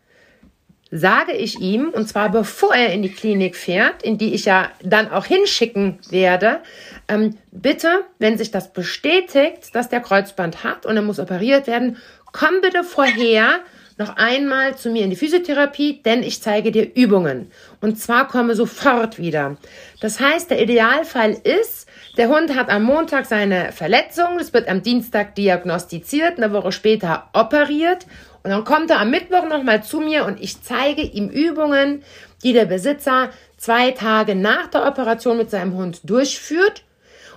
sage 0.95 1.33
ich 1.33 1.59
ihm, 1.59 1.89
und 1.89 2.07
zwar 2.07 2.31
bevor 2.31 2.75
er 2.75 2.93
in 2.93 3.03
die 3.03 3.13
Klinik 3.13 3.57
fährt, 3.57 4.03
in 4.03 4.19
die 4.19 4.35
ich 4.35 4.45
ja 4.45 4.71
dann 4.83 5.11
auch 5.11 5.25
hinschicken 5.25 5.99
werde, 6.11 6.61
ähm, 7.09 7.39
bitte, 7.51 8.05
wenn 8.19 8.37
sich 8.37 8.51
das 8.51 8.75
bestätigt, 8.75 9.75
dass 9.75 9.89
der 9.89 10.01
Kreuzband 10.01 10.65
hat 10.65 10.85
und 10.85 10.95
er 10.95 11.03
muss 11.03 11.19
operiert 11.19 11.67
werden, 11.67 11.97
komm 12.27 12.61
bitte 12.61 12.85
vorher 12.85 13.61
noch 13.97 14.17
einmal 14.17 14.77
zu 14.77 14.91
mir 14.91 15.05
in 15.05 15.11
die 15.11 15.17
Physiotherapie, 15.17 16.03
denn 16.03 16.23
ich 16.23 16.43
zeige 16.43 16.71
dir 16.73 16.95
Übungen. 16.95 17.51
Und 17.81 17.99
zwar 17.99 18.29
komme 18.29 18.55
sofort 18.55 19.19
wieder. 19.19 19.57
Das 20.01 20.21
heißt, 20.21 20.51
der 20.51 20.61
Idealfall 20.61 21.37
ist, 21.43 21.89
der 22.19 22.29
Hund 22.29 22.55
hat 22.55 22.69
am 22.69 22.83
Montag 22.83 23.25
seine 23.25 23.73
Verletzung, 23.73 24.39
es 24.39 24.53
wird 24.53 24.69
am 24.69 24.83
Dienstag 24.83 25.35
diagnostiziert, 25.37 26.37
eine 26.37 26.53
Woche 26.53 26.73
später 26.73 27.29
operiert 27.33 28.07
und 28.43 28.51
dann 28.51 28.65
kommt 28.65 28.91
er 28.91 29.01
am 29.01 29.11
Mittwoch 29.11 29.47
nochmal 29.49 29.83
zu 29.83 30.01
mir 30.01 30.25
und 30.25 30.41
ich 30.41 30.63
zeige 30.63 31.03
ihm 31.03 31.29
Übungen, 31.29 32.03
die 32.43 32.53
der 32.53 32.65
Besitzer 32.65 33.31
zwei 33.57 33.93
Tage 33.93 34.35
nach 34.35 34.67
der 34.69 34.87
Operation 34.87 35.37
mit 35.37 35.51
seinem 35.51 35.75
Hund 35.75 36.01
durchführt. 36.05 36.83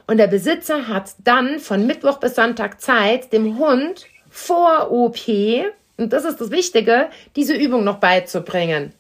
Und 0.08 0.18
der 0.18 0.28
Besitzer 0.28 0.88
hat 0.88 1.12
dann 1.24 1.60
von 1.60 1.86
Mittwoch 1.86 2.20
bis 2.20 2.36
Sonntag 2.36 2.82
Zeit, 2.82 3.34
dem 3.34 3.58
Hund 3.58 4.06
vor 4.30 4.92
OP, 4.92 5.28
und 5.98 6.12
das 6.14 6.26
ist 6.26 6.42
das 6.42 6.52
Wichtige, 6.52 7.08
diese 7.36 7.56
Übung 7.56 7.84
noch 7.84 7.98
beizubringen. 7.98 8.94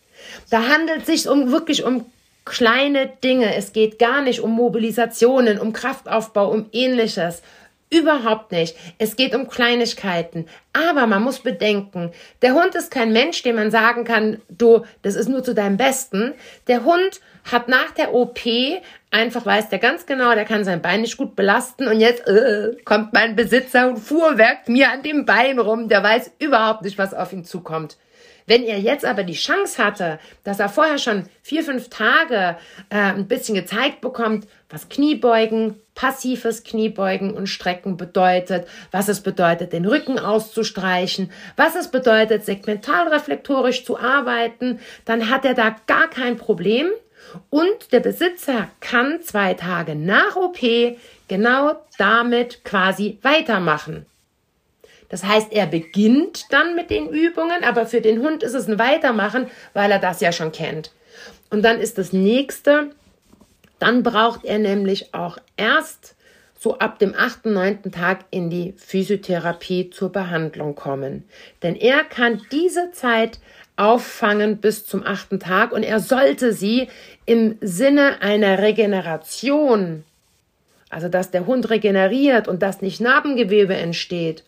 Da 0.49 0.67
handelt 0.69 1.01
es 1.01 1.07
sich 1.07 1.29
um 1.29 1.51
wirklich 1.51 1.83
um 1.83 2.05
kleine 2.45 3.07
Dinge. 3.23 3.55
Es 3.55 3.73
geht 3.73 3.99
gar 3.99 4.21
nicht 4.21 4.39
um 4.39 4.51
Mobilisationen, 4.51 5.59
um 5.59 5.73
Kraftaufbau, 5.73 6.49
um 6.49 6.67
ähnliches. 6.71 7.41
Überhaupt 7.95 8.51
nicht. 8.51 8.75
Es 8.97 9.15
geht 9.15 9.33
um 9.33 9.47
Kleinigkeiten. 9.47 10.47
Aber 10.73 11.07
man 11.07 11.23
muss 11.23 11.39
bedenken, 11.39 12.11
der 12.41 12.53
Hund 12.53 12.75
ist 12.75 12.91
kein 12.91 13.13
Mensch, 13.13 13.41
dem 13.43 13.55
man 13.55 13.71
sagen 13.71 14.03
kann, 14.03 14.41
du, 14.49 14.83
das 15.01 15.15
ist 15.15 15.29
nur 15.29 15.43
zu 15.45 15.53
deinem 15.53 15.77
Besten. 15.77 16.33
Der 16.67 16.83
Hund 16.83 17.21
hat 17.49 17.69
nach 17.69 17.91
der 17.91 18.13
OP 18.13 18.41
einfach 19.11 19.45
weiß 19.45 19.69
der 19.69 19.79
ganz 19.79 20.05
genau, 20.05 20.35
der 20.35 20.43
kann 20.43 20.65
sein 20.65 20.81
Bein 20.81 21.01
nicht 21.01 21.15
gut 21.15 21.37
belasten 21.37 21.87
und 21.87 22.01
jetzt 22.01 22.27
äh, 22.27 22.75
kommt 22.83 23.13
mein 23.13 23.37
Besitzer 23.37 23.87
und 23.87 23.97
fuhrwerkt 23.97 24.67
mir 24.67 24.91
an 24.91 25.01
dem 25.01 25.25
Bein 25.25 25.57
rum. 25.57 25.87
Der 25.87 26.03
weiß 26.03 26.33
überhaupt 26.39 26.81
nicht, 26.81 26.97
was 26.97 27.13
auf 27.13 27.31
ihn 27.31 27.45
zukommt. 27.45 27.95
Wenn 28.47 28.63
er 28.63 28.79
jetzt 28.79 29.05
aber 29.05 29.23
die 29.23 29.33
Chance 29.33 29.83
hatte, 29.83 30.19
dass 30.43 30.59
er 30.59 30.69
vorher 30.69 30.99
schon 30.99 31.27
vier, 31.41 31.63
fünf 31.63 31.89
Tage 31.89 32.57
äh, 32.89 32.95
ein 32.97 33.27
bisschen 33.27 33.55
gezeigt 33.55 34.01
bekommt, 34.01 34.47
was 34.69 34.89
Kniebeugen, 34.89 35.79
passives 35.95 36.63
Kniebeugen 36.63 37.33
und 37.33 37.47
Strecken 37.47 37.97
bedeutet, 37.97 38.67
was 38.91 39.07
es 39.07 39.21
bedeutet, 39.21 39.73
den 39.73 39.85
Rücken 39.85 40.19
auszustreichen, 40.19 41.31
was 41.55 41.75
es 41.75 41.89
bedeutet, 41.89 42.45
segmentalreflektorisch 42.45 43.83
zu 43.83 43.97
arbeiten, 43.99 44.79
dann 45.05 45.29
hat 45.29 45.45
er 45.45 45.53
da 45.53 45.75
gar 45.87 46.09
kein 46.09 46.37
Problem. 46.37 46.91
Und 47.49 47.91
der 47.91 48.01
Besitzer 48.01 48.69
kann 48.79 49.21
zwei 49.21 49.55
Tage 49.55 49.95
nach 49.95 50.35
OP 50.35 50.59
genau 51.27 51.73
damit 51.97 52.63
quasi 52.63 53.17
weitermachen. 53.23 54.05
Das 55.15 55.23
heißt, 55.23 55.53
er 55.53 55.65
beginnt 55.65 56.51
dann 56.51 56.75
mit 56.75 56.89
den 56.89 57.07
Übungen, 57.07 57.63
aber 57.63 57.85
für 57.85 58.01
den 58.01 58.19
Hund 58.19 58.43
ist 58.43 58.53
es 58.53 58.67
ein 58.67 58.79
Weitermachen, 58.79 59.47
weil 59.71 59.89
er 59.89 59.99
das 59.99 60.19
ja 60.19 60.33
schon 60.33 60.51
kennt. 60.51 60.91
Und 61.49 61.61
dann 61.61 61.79
ist 61.79 61.97
das 61.97 62.11
nächste, 62.11 62.89
dann 63.79 64.03
braucht 64.03 64.43
er 64.43 64.59
nämlich 64.59 65.13
auch 65.13 65.37
erst 65.55 66.15
so 66.59 66.79
ab 66.79 66.99
dem 66.99 67.15
achten, 67.15 67.53
neunten 67.53 67.93
Tag 67.93 68.25
in 68.29 68.49
die 68.49 68.73
Physiotherapie 68.75 69.89
zur 69.89 70.11
Behandlung 70.11 70.75
kommen. 70.75 71.23
Denn 71.63 71.77
er 71.77 72.03
kann 72.03 72.41
diese 72.51 72.91
Zeit 72.91 73.39
auffangen 73.77 74.57
bis 74.57 74.85
zum 74.85 75.05
achten 75.05 75.39
Tag 75.39 75.71
und 75.71 75.83
er 75.83 76.01
sollte 76.01 76.51
sie 76.51 76.89
im 77.25 77.57
Sinne 77.61 78.21
einer 78.21 78.59
Regeneration, 78.59 80.03
also 80.89 81.07
dass 81.07 81.31
der 81.31 81.45
Hund 81.45 81.69
regeneriert 81.69 82.49
und 82.49 82.61
dass 82.61 82.81
nicht 82.81 82.99
Narbengewebe 82.99 83.77
entsteht, 83.77 84.43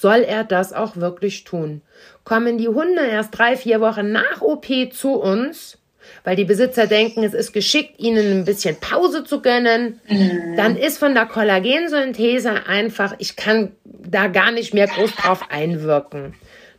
soll 0.00 0.22
er 0.22 0.44
das 0.44 0.72
auch 0.72 0.96
wirklich 0.96 1.44
tun. 1.44 1.82
Kommen 2.24 2.58
die 2.58 2.68
Hunde 2.68 3.06
erst 3.06 3.36
drei, 3.36 3.56
vier 3.56 3.80
Wochen 3.80 4.12
nach 4.12 4.40
OP 4.40 4.66
zu 4.92 5.14
uns, 5.14 5.78
weil 6.24 6.36
die 6.36 6.44
Besitzer 6.44 6.86
denken, 6.86 7.22
es 7.24 7.34
ist 7.34 7.52
geschickt, 7.52 7.98
ihnen 7.98 8.40
ein 8.40 8.44
bisschen 8.44 8.76
Pause 8.80 9.24
zu 9.24 9.42
gönnen, 9.42 10.00
mhm. 10.08 10.56
dann 10.56 10.76
ist 10.76 10.98
von 10.98 11.14
der 11.14 11.26
Kollagensynthese 11.26 12.66
einfach, 12.66 13.14
ich 13.18 13.36
kann 13.36 13.72
da 13.84 14.28
gar 14.28 14.52
nicht 14.52 14.74
mehr 14.74 14.86
groß 14.86 15.14
drauf 15.16 15.50
einwirken. 15.50 16.34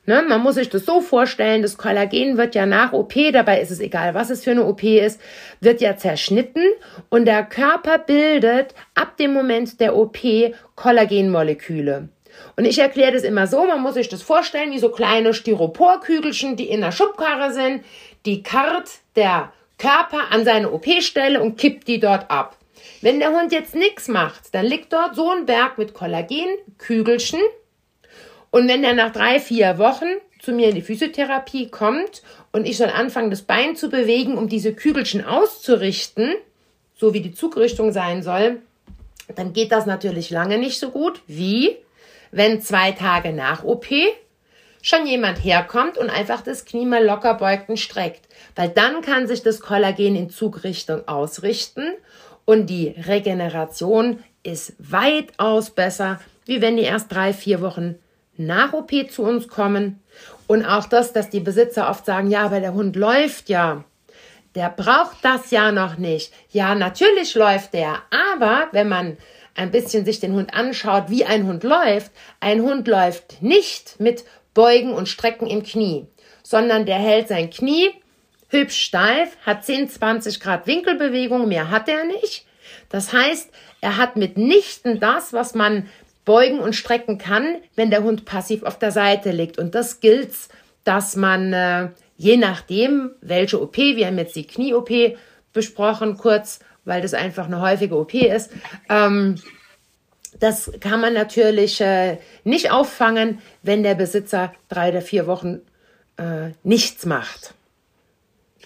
Ne, 0.10 0.24
man 0.26 0.42
muss 0.42 0.56
sich 0.56 0.70
das 0.70 0.86
so 0.86 1.02
vorstellen, 1.02 1.62
das 1.62 1.78
Kollagen 1.78 2.38
wird 2.38 2.56
ja 2.56 2.66
nach 2.66 2.94
OP, 2.94 3.14
dabei 3.34 3.60
ist 3.60 3.72
es 3.72 3.82
egal, 3.82 4.14
was 4.14 4.30
es 4.30 4.42
für 4.42 4.52
eine 4.52 4.64
OP 4.64 4.82
ist, 4.82 5.20
wird 5.60 5.82
ja 5.82 5.98
zerschnitten 5.98 6.64
und 7.10 7.26
der 7.26 7.44
Körper 7.44 7.98
bildet 7.98 8.74
ab 8.96 9.18
dem 9.18 9.34
Moment 9.34 9.82
der 9.82 9.98
OP 9.98 10.18
Kollagenmoleküle. 10.76 12.08
Und 12.56 12.66
ich 12.66 12.80
erkläre 12.80 13.12
das 13.12 13.24
immer 13.24 13.48
so, 13.48 13.66
man 13.66 13.82
muss 13.82 13.94
sich 13.94 14.10
das 14.10 14.22
vorstellen 14.22 14.72
wie 14.72 14.80
so 14.80 14.90
kleine 14.90 15.34
Styroporkügelchen, 15.34 16.56
die 16.56 16.70
in 16.70 16.82
der 16.82 16.92
Schubkarre 16.92 17.54
sind, 17.54 17.84
die 18.26 18.44
karrt 18.44 18.90
der 19.16 19.52
Körper 19.78 20.32
an 20.32 20.44
seine 20.44 20.72
OP-Stelle 20.72 21.42
und 21.42 21.58
kippt 21.58 21.88
die 21.88 22.00
dort 22.00 22.30
ab. 22.32 22.58
Wenn 23.02 23.20
der 23.20 23.32
Hund 23.32 23.52
jetzt 23.52 23.76
nichts 23.76 24.08
macht, 24.08 24.54
dann 24.54 24.66
liegt 24.66 24.92
dort 24.92 25.16
so 25.16 25.30
ein 25.30 25.46
Berg 25.46 25.78
mit 25.78 25.94
Kollagenkügelchen. 25.94 27.40
Und 28.50 28.68
wenn 28.68 28.84
er 28.84 28.94
nach 28.94 29.12
drei, 29.12 29.40
vier 29.40 29.78
Wochen 29.78 30.06
zu 30.42 30.52
mir 30.52 30.70
in 30.70 30.76
die 30.76 30.82
Physiotherapie 30.82 31.70
kommt 31.70 32.24
und 32.52 32.66
ich 32.66 32.78
soll 32.78 32.90
anfangen, 32.90 33.30
das 33.30 33.44
Bein 33.44 33.76
zu 33.76 33.90
bewegen, 33.90 34.38
um 34.38 34.50
diese 34.50 34.74
Kügelchen 34.74 35.24
auszurichten, 35.24 36.34
so 36.96 37.14
wie 37.14 37.22
die 37.22 37.34
Zugrichtung 37.34 37.92
sein 37.92 38.24
soll, 38.24 38.62
dann 39.36 39.54
geht 39.54 39.72
das 39.72 39.86
natürlich 39.86 40.30
lange 40.30 40.58
nicht 40.58 40.80
so 40.80 40.90
gut 40.90 41.22
wie 41.28 41.76
wenn 42.32 42.62
zwei 42.62 42.92
Tage 42.92 43.34
nach 43.34 43.64
OP 43.64 43.88
schon 44.82 45.06
jemand 45.06 45.44
herkommt 45.44 45.98
und 45.98 46.10
einfach 46.10 46.42
das 46.42 46.66
Knie 46.66 46.86
mal 46.86 47.04
locker 47.04 47.34
beugt 47.34 47.70
und 47.70 47.78
streckt. 47.78 48.28
Weil 48.56 48.70
dann 48.70 49.02
kann 49.02 49.28
sich 49.28 49.44
das 49.44 49.60
Kollagen 49.60 50.16
in 50.16 50.30
Zugrichtung 50.30 51.08
ausrichten 51.08 51.92
und 52.46 52.68
die 52.68 52.90
Regeneration 52.90 54.24
ist 54.44 54.74
weitaus 54.80 55.72
besser, 55.72 56.22
wie 56.46 56.62
wenn 56.62 56.78
die 56.78 56.84
erst 56.84 57.12
drei, 57.12 57.34
vier 57.34 57.62
Wochen 57.62 57.96
nach 58.38 58.72
OP 58.74 58.92
zu 59.12 59.24
uns 59.24 59.48
kommen. 59.48 60.02
Und 60.48 60.64
auch 60.64 60.86
das, 60.86 61.12
dass 61.12 61.30
die 61.30 61.42
Besitzer 61.42 61.90
oft 61.90 62.06
sagen, 62.06 62.30
ja, 62.30 62.46
aber 62.46 62.62
der 62.62 62.74
Hund 62.74 62.96
läuft 62.96 63.50
ja. 63.50 63.84
Der 64.56 64.70
braucht 64.70 65.18
das 65.24 65.52
ja 65.52 65.72
noch 65.72 65.98
nicht. 65.98 66.34
Ja, 66.50 66.74
natürlich 66.74 67.36
läuft 67.36 67.74
der. 67.74 67.98
Aber 68.10 68.70
wenn 68.72 68.88
man 68.88 69.18
ein 69.58 69.72
bisschen 69.72 70.06
sich 70.06 70.20
den 70.20 70.34
Hund 70.34 70.54
anschaut, 70.54 71.06
wie 71.10 71.26
ein 71.26 71.46
Hund 71.46 71.64
läuft, 71.64 72.12
ein 72.40 72.62
Hund 72.62 72.88
läuft 72.88 73.42
nicht 73.42 74.00
mit 74.00 74.24
Beugen 74.54 74.94
und 74.94 75.10
Strecken 75.10 75.48
im 75.48 75.64
Knie, 75.64 76.08
sondern 76.44 76.86
der 76.86 76.98
hält 76.98 77.28
sein 77.28 77.50
Knie 77.50 77.92
hübsch 78.50 78.80
steif, 78.80 79.36
hat 79.46 79.66
10, 79.66 79.90
20 79.90 80.40
Grad 80.40 80.68
Winkelbewegung, 80.68 81.48
mehr 81.48 81.70
hat 81.70 81.90
er 81.90 82.06
nicht. 82.06 82.46
Das 82.90 83.12
heißt, 83.14 83.50
er 83.82 83.98
hat 83.98 84.16
mitnichten 84.16 85.00
das, 85.00 85.34
was 85.34 85.54
man 85.54 85.88
beugen 86.26 86.60
und 86.60 86.76
strecken 86.76 87.18
kann, 87.18 87.58
wenn 87.76 87.90
der 87.90 88.04
Hund 88.04 88.26
passiv 88.26 88.64
auf 88.64 88.80
der 88.80 88.92
Seite 88.92 89.32
liegt. 89.32 89.58
Und 89.58 89.76
das 89.76 90.00
gilt, 90.00 90.34
dass 90.84 91.16
man 91.16 91.54
äh, 91.54 91.90
je 92.18 92.38
nachdem, 92.38 93.12
welche 93.22 93.62
OP, 93.62 93.78
wir 93.78 94.08
haben 94.08 94.18
jetzt 94.18 94.36
die 94.36 94.48
Knie-OP 94.48 95.18
besprochen, 95.54 96.18
kurz 96.18 96.60
weil 96.88 97.02
das 97.02 97.14
einfach 97.14 97.46
eine 97.46 97.62
häufige 97.62 97.96
OP 97.98 98.14
ist. 98.14 98.52
Ähm, 98.90 99.36
das 100.40 100.72
kann 100.80 101.02
man 101.02 101.14
natürlich 101.14 101.82
äh, 101.82 102.18
nicht 102.44 102.72
auffangen, 102.72 103.40
wenn 103.62 103.84
der 103.84 103.96
Besitzer 103.96 104.54
drei 104.70 104.90
oder 104.90 105.02
vier 105.02 105.28
Wochen 105.28 105.62
äh, 106.18 106.52
nichts 106.64 107.06
macht. 107.06 107.54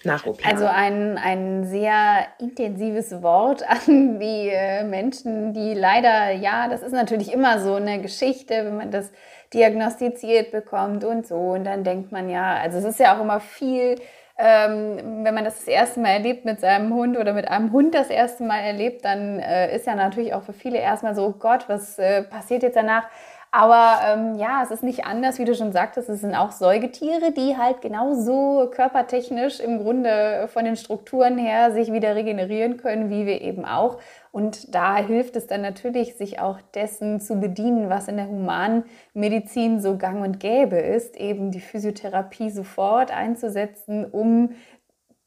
Nach 0.03 0.25
OP. 0.25 0.39
Also 0.45 0.65
ein, 0.65 1.17
ein 1.19 1.65
sehr 1.65 2.25
intensives 2.39 3.21
Wort 3.21 3.63
an 3.67 4.19
die 4.19 4.49
äh, 4.49 4.84
Menschen, 4.84 5.53
die 5.53 5.73
leider, 5.73 6.31
ja, 6.31 6.67
das 6.67 6.81
ist 6.81 6.93
natürlich 6.93 7.31
immer 7.31 7.60
so 7.60 7.75
eine 7.75 8.01
Geschichte, 8.01 8.65
wenn 8.65 8.77
man 8.77 8.91
das 8.91 9.12
diagnostiziert 9.53 10.51
bekommt 10.51 11.03
und 11.03 11.27
so. 11.27 11.36
Und 11.36 11.65
dann 11.65 11.84
denkt 11.84 12.12
man 12.12 12.29
ja, 12.29 12.55
also 12.55 12.77
es 12.79 12.86
ist 12.86 12.99
ja 12.99 13.15
auch 13.15 13.21
immer 13.21 13.39
viel 13.39 13.95
ähm, 14.38 15.24
wenn 15.24 15.34
man 15.34 15.44
das 15.44 15.58
das 15.58 15.67
erste 15.67 16.00
Mal 16.00 16.10
erlebt 16.10 16.46
mit 16.46 16.60
seinem 16.60 16.94
Hund 16.94 17.17
oder 17.17 17.34
mit 17.34 17.48
einem 17.48 17.72
Hund 17.72 17.94
das 17.94 18.10
erste 18.10 18.44
Mal 18.44 18.60
erlebt, 18.60 19.06
dann 19.06 19.39
äh, 19.39 19.76
ist 19.76 19.86
ja 19.88 19.96
natürlich 19.96 20.34
auch 20.34 20.44
für 20.44 20.54
viele 20.54 20.80
erstmal 20.80 21.15
so, 21.15 21.26
oh 21.28 21.36
Gott, 21.38 21.65
was 21.67 22.00
äh, 22.00 22.24
passiert 22.24 22.63
jetzt 22.63 22.76
danach? 22.76 23.04
Aber 23.53 23.99
ähm, 24.05 24.35
ja, 24.35 24.63
es 24.63 24.71
ist 24.71 24.81
nicht 24.81 25.03
anders, 25.05 25.37
wie 25.37 25.43
du 25.43 25.53
schon 25.55 25.73
sagtest, 25.73 26.07
es 26.07 26.21
sind 26.21 26.35
auch 26.35 26.51
Säugetiere, 26.51 27.33
die 27.33 27.57
halt 27.57 27.81
genauso 27.81 28.71
körpertechnisch 28.73 29.59
im 29.59 29.79
Grunde 29.79 30.47
von 30.53 30.63
den 30.63 30.77
Strukturen 30.77 31.37
her 31.37 31.73
sich 31.73 31.91
wieder 31.91 32.15
regenerieren 32.15 32.77
können, 32.77 33.09
wie 33.09 33.25
wir 33.25 33.41
eben 33.41 33.65
auch. 33.65 33.99
Und 34.31 34.73
da 34.73 34.95
hilft 34.95 35.35
es 35.35 35.47
dann 35.47 35.61
natürlich, 35.61 36.15
sich 36.15 36.39
auch 36.39 36.61
dessen 36.73 37.19
zu 37.19 37.41
bedienen, 37.41 37.89
was 37.89 38.07
in 38.07 38.15
der 38.15 38.29
Humanmedizin 38.29 39.81
so 39.81 39.97
gang 39.97 40.23
und 40.23 40.39
gäbe 40.39 40.77
ist, 40.77 41.17
eben 41.17 41.51
die 41.51 41.59
Physiotherapie 41.59 42.51
sofort 42.51 43.11
einzusetzen, 43.11 44.05
um 44.05 44.51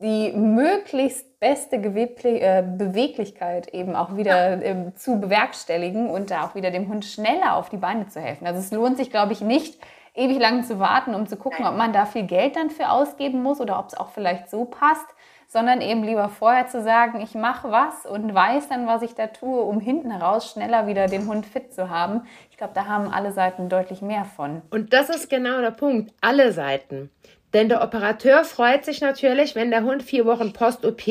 die 0.05 0.33
möglichst 0.33 1.41
beste 1.41 1.81
Gewebli 1.81 2.39
äh, 2.39 2.63
Beweglichkeit 2.63 3.69
eben 3.73 3.97
auch 3.97 4.17
wieder 4.17 4.63
äh, 4.63 4.95
zu 4.95 5.19
bewerkstelligen 5.19 6.11
und 6.11 6.31
da 6.31 6.45
auch 6.45 6.55
wieder 6.55 6.71
dem 6.71 6.89
Hund 6.89 7.05
schneller 7.07 7.57
auf 7.57 7.71
die 7.71 7.79
Beine 7.79 8.07
zu 8.09 8.21
helfen. 8.21 8.47
Also 8.47 8.61
es 8.61 8.71
lohnt 8.71 8.99
sich, 8.99 9.11
glaube 9.11 9.33
ich, 9.33 9.41
nicht, 9.41 9.79
ewig 10.15 10.39
lang 10.39 10.65
zu 10.65 10.79
warten, 10.79 11.15
um 11.15 11.27
zu 11.27 11.37
gucken, 11.37 11.67
ob 11.67 11.77
man 11.77 11.93
da 11.93 12.07
viel 12.07 12.25
Geld 12.25 12.57
dann 12.57 12.71
für 12.71 12.91
ausgeben 12.91 13.43
muss 13.43 13.61
oder 13.61 13.79
ob 13.79 13.89
es 13.89 13.95
auch 13.95 14.11
vielleicht 14.11 14.49
so 14.51 14.65
passt, 14.65 15.07
sondern 15.49 15.81
eben 15.81 16.05
lieber 16.05 16.29
vorher 16.29 16.67
zu 16.67 16.83
sagen, 16.83 17.21
ich 17.21 17.35
mache 17.35 17.71
was 17.71 18.07
und 18.07 18.35
weiß 18.35 18.69
dann, 18.69 18.87
was 18.87 19.03
ich 19.03 19.15
da 19.15 19.29
tue, 19.29 19.61
um 19.61 19.81
hinten 19.81 20.11
heraus 20.11 20.51
schneller 20.51 20.87
wieder 20.87 21.07
den 21.07 21.29
Hund 21.29 21.47
fit 21.47 21.73
zu 21.73 21.91
haben. 21.91 22.23
Ich 22.51 22.57
glaube, 22.57 22.73
da 22.75 22.87
haben 22.87 23.09
alle 23.09 23.33
Seiten 23.33 23.69
deutlich 23.69 24.03
mehr 24.03 24.25
von. 24.25 24.63
Und 24.71 24.93
das 24.93 25.09
ist 25.09 25.31
genau 25.31 25.61
der 25.61 25.71
Punkt, 25.71 26.13
alle 26.21 26.53
Seiten. 26.53 27.11
Denn 27.55 27.69
der 27.69 27.83
Operateur 27.83 28.45
freut 28.45 28.85
sich 28.85 29.01
natürlich, 29.01 29.55
wenn 29.55 29.71
der 29.71 29.85
Hund 29.85 30.03
vier 30.03 30.27
Wochen 30.27 30.53
Post-OP 30.53 31.03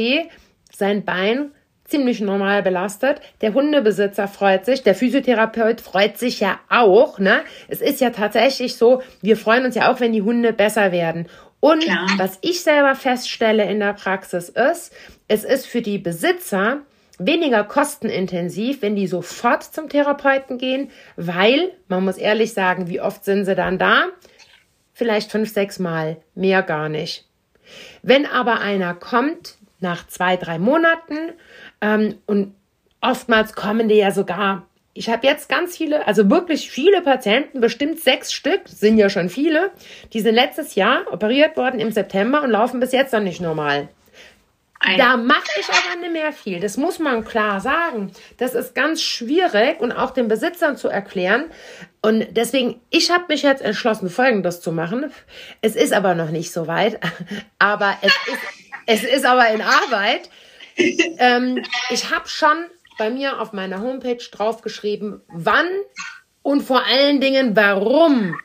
sein 0.71 1.05
Bein 1.05 1.51
ziemlich 1.85 2.21
normal 2.21 2.63
belastet. 2.63 3.21
Der 3.41 3.53
Hundebesitzer 3.53 4.27
freut 4.27 4.65
sich, 4.65 4.83
der 4.83 4.95
Physiotherapeut 4.95 5.81
freut 5.81 6.17
sich 6.17 6.39
ja 6.39 6.59
auch. 6.69 7.19
Ne? 7.19 7.41
Es 7.67 7.81
ist 7.81 8.01
ja 8.01 8.09
tatsächlich 8.09 8.75
so, 8.75 9.01
wir 9.21 9.37
freuen 9.37 9.65
uns 9.65 9.75
ja 9.75 9.91
auch, 9.91 9.99
wenn 9.99 10.13
die 10.13 10.21
Hunde 10.21 10.53
besser 10.53 10.91
werden. 10.91 11.27
Und 11.59 11.83
Klar. 11.83 12.07
was 12.17 12.39
ich 12.41 12.61
selber 12.61 12.95
feststelle 12.95 13.63
in 13.69 13.79
der 13.79 13.93
Praxis 13.93 14.49
ist, 14.49 14.93
es 15.27 15.45
ist 15.45 15.65
für 15.65 15.81
die 15.81 15.97
Besitzer 15.97 16.81
weniger 17.19 17.63
kostenintensiv, 17.63 18.81
wenn 18.81 18.95
die 18.95 19.07
sofort 19.07 19.63
zum 19.63 19.87
Therapeuten 19.87 20.57
gehen, 20.57 20.89
weil, 21.15 21.71
man 21.87 22.03
muss 22.03 22.17
ehrlich 22.17 22.53
sagen, 22.53 22.89
wie 22.89 22.99
oft 22.99 23.23
sind 23.23 23.45
sie 23.45 23.55
dann 23.55 23.77
da? 23.77 24.07
Vielleicht 25.03 25.31
fünf, 25.31 25.51
sechs 25.51 25.79
Mal, 25.79 26.15
mehr 26.33 26.61
gar 26.61 26.87
nicht. 26.87 27.25
Wenn 28.03 28.25
aber 28.25 28.61
einer 28.61 28.93
kommt 28.93 29.55
nach 29.81 30.07
zwei, 30.07 30.37
drei 30.37 30.59
Monaten 30.59 31.33
ähm, 31.81 32.15
und 32.25 32.55
oftmals 33.01 33.53
kommen 33.53 33.89
die 33.89 33.95
ja 33.95 34.11
sogar, 34.11 34.65
ich 34.93 35.09
habe 35.09 35.27
jetzt 35.27 35.49
ganz 35.49 35.75
viele, 35.75 36.07
also 36.07 36.29
wirklich 36.29 36.71
viele 36.71 37.01
Patienten, 37.01 37.59
bestimmt 37.59 37.99
sechs 37.99 38.31
Stück, 38.31 38.61
sind 38.65 38.97
ja 38.97 39.09
schon 39.09 39.27
viele, 39.27 39.71
die 40.13 40.21
sind 40.21 40.35
letztes 40.35 40.75
Jahr 40.75 41.01
operiert 41.11 41.57
worden 41.57 41.81
im 41.81 41.91
September 41.91 42.41
und 42.41 42.51
laufen 42.51 42.79
bis 42.79 42.93
jetzt 42.93 43.11
noch 43.11 43.19
nicht 43.19 43.41
normal. 43.41 43.89
Ein 44.85 44.97
da 44.97 45.15
mache 45.15 45.47
ich 45.59 45.67
aber 45.69 46.01
nicht 46.01 46.11
mehr 46.11 46.33
viel. 46.33 46.59
Das 46.59 46.75
muss 46.75 46.99
man 46.99 47.23
klar 47.23 47.61
sagen. 47.61 48.11
Das 48.37 48.53
ist 48.53 48.75
ganz 48.75 49.01
schwierig 49.01 49.79
und 49.79 49.93
auch 49.93 50.11
den 50.11 50.27
Besitzern 50.27 50.75
zu 50.75 50.89
erklären. 50.89 51.45
Und 52.01 52.27
deswegen, 52.31 52.81
ich 52.89 53.09
habe 53.09 53.25
mich 53.29 53.43
jetzt 53.43 53.61
entschlossen, 53.61 54.09
Folgendes 54.09 54.59
zu 54.59 54.73
machen. 54.73 55.09
Es 55.61 55.77
ist 55.77 55.93
aber 55.93 56.15
noch 56.15 56.31
nicht 56.31 56.51
so 56.51 56.67
weit. 56.67 56.99
Aber 57.59 57.97
es 58.01 58.13
ist, 58.27 58.41
es 58.85 59.03
ist 59.05 59.25
aber 59.25 59.47
in 59.49 59.61
Arbeit. 59.61 60.29
Ähm, 60.75 61.63
ich 61.89 62.09
habe 62.09 62.27
schon 62.27 62.65
bei 62.97 63.09
mir 63.09 63.39
auf 63.39 63.53
meiner 63.53 63.79
Homepage 63.79 64.17
draufgeschrieben, 64.31 65.21
wann 65.29 65.67
und 66.41 66.61
vor 66.61 66.83
allen 66.85 67.21
Dingen 67.21 67.55
warum 67.55 68.35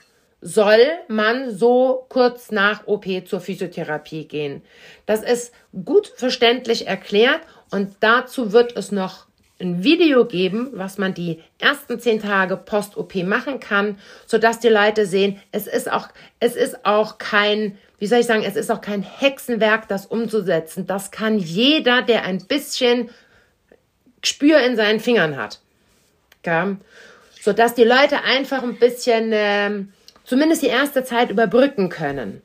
soll 0.40 0.80
man 1.08 1.50
so 1.50 2.06
kurz 2.08 2.50
nach 2.50 2.86
OP 2.86 3.06
zur 3.26 3.40
Physiotherapie 3.40 4.26
gehen. 4.26 4.62
Das 5.06 5.22
ist 5.22 5.52
gut 5.84 6.12
verständlich 6.16 6.86
erklärt 6.86 7.40
und 7.70 7.96
dazu 8.00 8.52
wird 8.52 8.76
es 8.76 8.92
noch 8.92 9.26
ein 9.60 9.82
Video 9.82 10.24
geben, 10.24 10.70
was 10.72 10.98
man 10.98 11.14
die 11.14 11.42
ersten 11.58 11.98
zehn 11.98 12.20
Tage 12.20 12.56
Post-OP 12.56 13.16
machen 13.24 13.58
kann, 13.58 13.98
sodass 14.26 14.60
die 14.60 14.68
Leute 14.68 15.06
sehen, 15.06 15.40
es 15.50 15.66
ist 15.66 15.90
auch, 15.90 16.08
es 16.38 16.54
ist 16.54 16.84
auch 16.84 17.18
kein, 17.18 17.76
wie 17.98 18.06
soll 18.06 18.20
ich 18.20 18.26
sagen, 18.26 18.44
es 18.44 18.54
ist 18.54 18.70
auch 18.70 18.80
kein 18.80 19.02
Hexenwerk, 19.02 19.88
das 19.88 20.06
umzusetzen. 20.06 20.86
Das 20.86 21.10
kann 21.10 21.38
jeder, 21.38 22.02
der 22.02 22.22
ein 22.22 22.46
bisschen 22.46 23.10
Spür 24.22 24.60
in 24.60 24.76
seinen 24.76 25.00
Fingern 25.00 25.36
hat. 25.36 25.60
Ja? 26.46 26.76
Sodass 27.40 27.74
die 27.74 27.84
Leute 27.84 28.22
einfach 28.22 28.62
ein 28.62 28.78
bisschen, 28.78 29.30
ähm, 29.32 29.92
zumindest 30.28 30.62
die 30.62 30.68
erste 30.68 31.04
Zeit 31.04 31.30
überbrücken 31.30 31.88
können. 31.88 32.42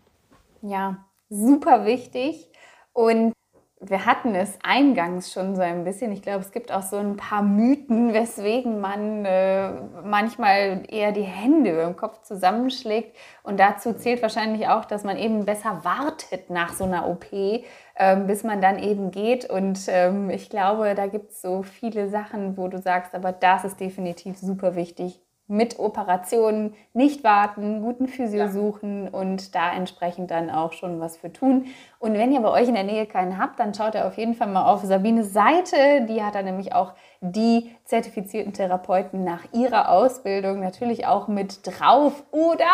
Ja, 0.61 1.05
super 1.29 1.85
wichtig. 1.85 2.49
Und 2.93 3.33
wir 3.81 4.05
hatten 4.05 4.33
es 4.33 4.57
eingangs 4.63 5.33
schon 5.33 5.57
so 5.57 5.61
ein 5.61 5.83
bisschen. 5.83 6.13
Ich 6.13 6.21
glaube, 6.21 6.39
es 6.39 6.53
gibt 6.53 6.71
auch 6.71 6.83
so 6.83 6.95
ein 6.95 7.17
paar 7.17 7.41
Mythen, 7.41 8.13
weswegen 8.13 8.79
man 8.79 9.25
äh, 9.25 9.71
manchmal 10.05 10.83
eher 10.87 11.11
die 11.11 11.23
Hände 11.23 11.81
im 11.81 11.97
Kopf 11.97 12.21
zusammenschlägt. 12.21 13.13
Und 13.43 13.59
dazu 13.59 13.93
zählt 13.93 14.21
wahrscheinlich 14.21 14.69
auch, 14.69 14.85
dass 14.85 15.03
man 15.03 15.17
eben 15.17 15.43
besser 15.43 15.81
wartet 15.83 16.49
nach 16.49 16.71
so 16.71 16.85
einer 16.85 17.09
OP, 17.09 17.25
ähm, 17.33 18.27
bis 18.27 18.45
man 18.45 18.61
dann 18.61 18.79
eben 18.79 19.11
geht. 19.11 19.49
Und 19.49 19.81
ähm, 19.89 20.29
ich 20.29 20.49
glaube, 20.49 20.95
da 20.95 21.07
gibt 21.07 21.31
es 21.31 21.41
so 21.41 21.63
viele 21.63 22.07
Sachen, 22.07 22.55
wo 22.55 22.69
du 22.69 22.79
sagst, 22.79 23.13
aber 23.13 23.33
das 23.33 23.65
ist 23.65 23.81
definitiv 23.81 24.37
super 24.37 24.77
wichtig, 24.77 25.19
mit 25.47 25.77
Operationen 25.77 26.73
nicht 26.93 27.23
warten, 27.23 27.81
guten 27.81 28.07
Physio 28.07 28.45
ja. 28.45 28.49
suchen 28.49 29.09
und 29.09 29.53
da 29.55 29.73
entsprechend 29.73 30.31
dann 30.31 30.49
auch 30.49 30.71
schon 30.73 30.99
was 30.99 31.17
für 31.17 31.33
tun. 31.33 31.65
Und 31.99 32.13
wenn 32.13 32.31
ihr 32.31 32.41
bei 32.41 32.49
euch 32.49 32.67
in 32.67 32.75
der 32.75 32.85
Nähe 32.85 33.05
keinen 33.05 33.37
habt, 33.37 33.59
dann 33.59 33.73
schaut 33.73 33.95
ihr 33.95 34.07
auf 34.07 34.17
jeden 34.17 34.35
Fall 34.35 34.47
mal 34.47 34.71
auf 34.71 34.83
Sabines 34.83 35.33
Seite. 35.33 36.05
Die 36.07 36.23
hat 36.23 36.35
da 36.35 36.41
nämlich 36.41 36.73
auch 36.73 36.93
die 37.19 37.75
zertifizierten 37.83 38.53
Therapeuten 38.53 39.23
nach 39.23 39.41
ihrer 39.51 39.89
Ausbildung 39.89 40.61
natürlich 40.61 41.07
auch 41.07 41.27
mit 41.27 41.59
drauf. 41.67 42.23
Oder 42.31 42.71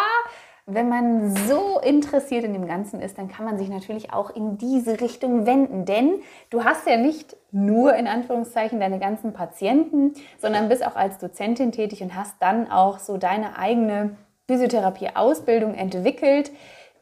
wenn 0.65 0.89
man 0.89 1.35
so 1.47 1.79
interessiert 1.79 2.43
in 2.43 2.53
dem 2.53 2.67
Ganzen 2.67 3.01
ist, 3.01 3.17
dann 3.17 3.27
kann 3.27 3.45
man 3.45 3.57
sich 3.57 3.69
natürlich 3.69 4.13
auch 4.13 4.29
in 4.29 4.57
diese 4.57 5.01
Richtung 5.01 5.47
wenden. 5.47 5.85
Denn 5.85 6.21
du 6.51 6.63
hast 6.63 6.87
ja 6.87 6.97
nicht 6.97 7.35
nur 7.51 7.95
in 7.95 8.07
Anführungszeichen 8.07 8.79
deine 8.79 8.99
ganzen 8.99 9.33
Patienten, 9.33 10.13
sondern 10.39 10.69
bist 10.69 10.85
auch 10.85 10.95
als 10.95 11.17
Dozentin 11.17 11.71
tätig 11.71 12.01
und 12.01 12.15
hast 12.15 12.35
dann 12.39 12.69
auch 12.69 12.99
so 12.99 13.17
deine 13.17 13.57
eigene 13.57 14.15
Physiotherapie-Ausbildung 14.47 15.75
entwickelt, 15.75 16.51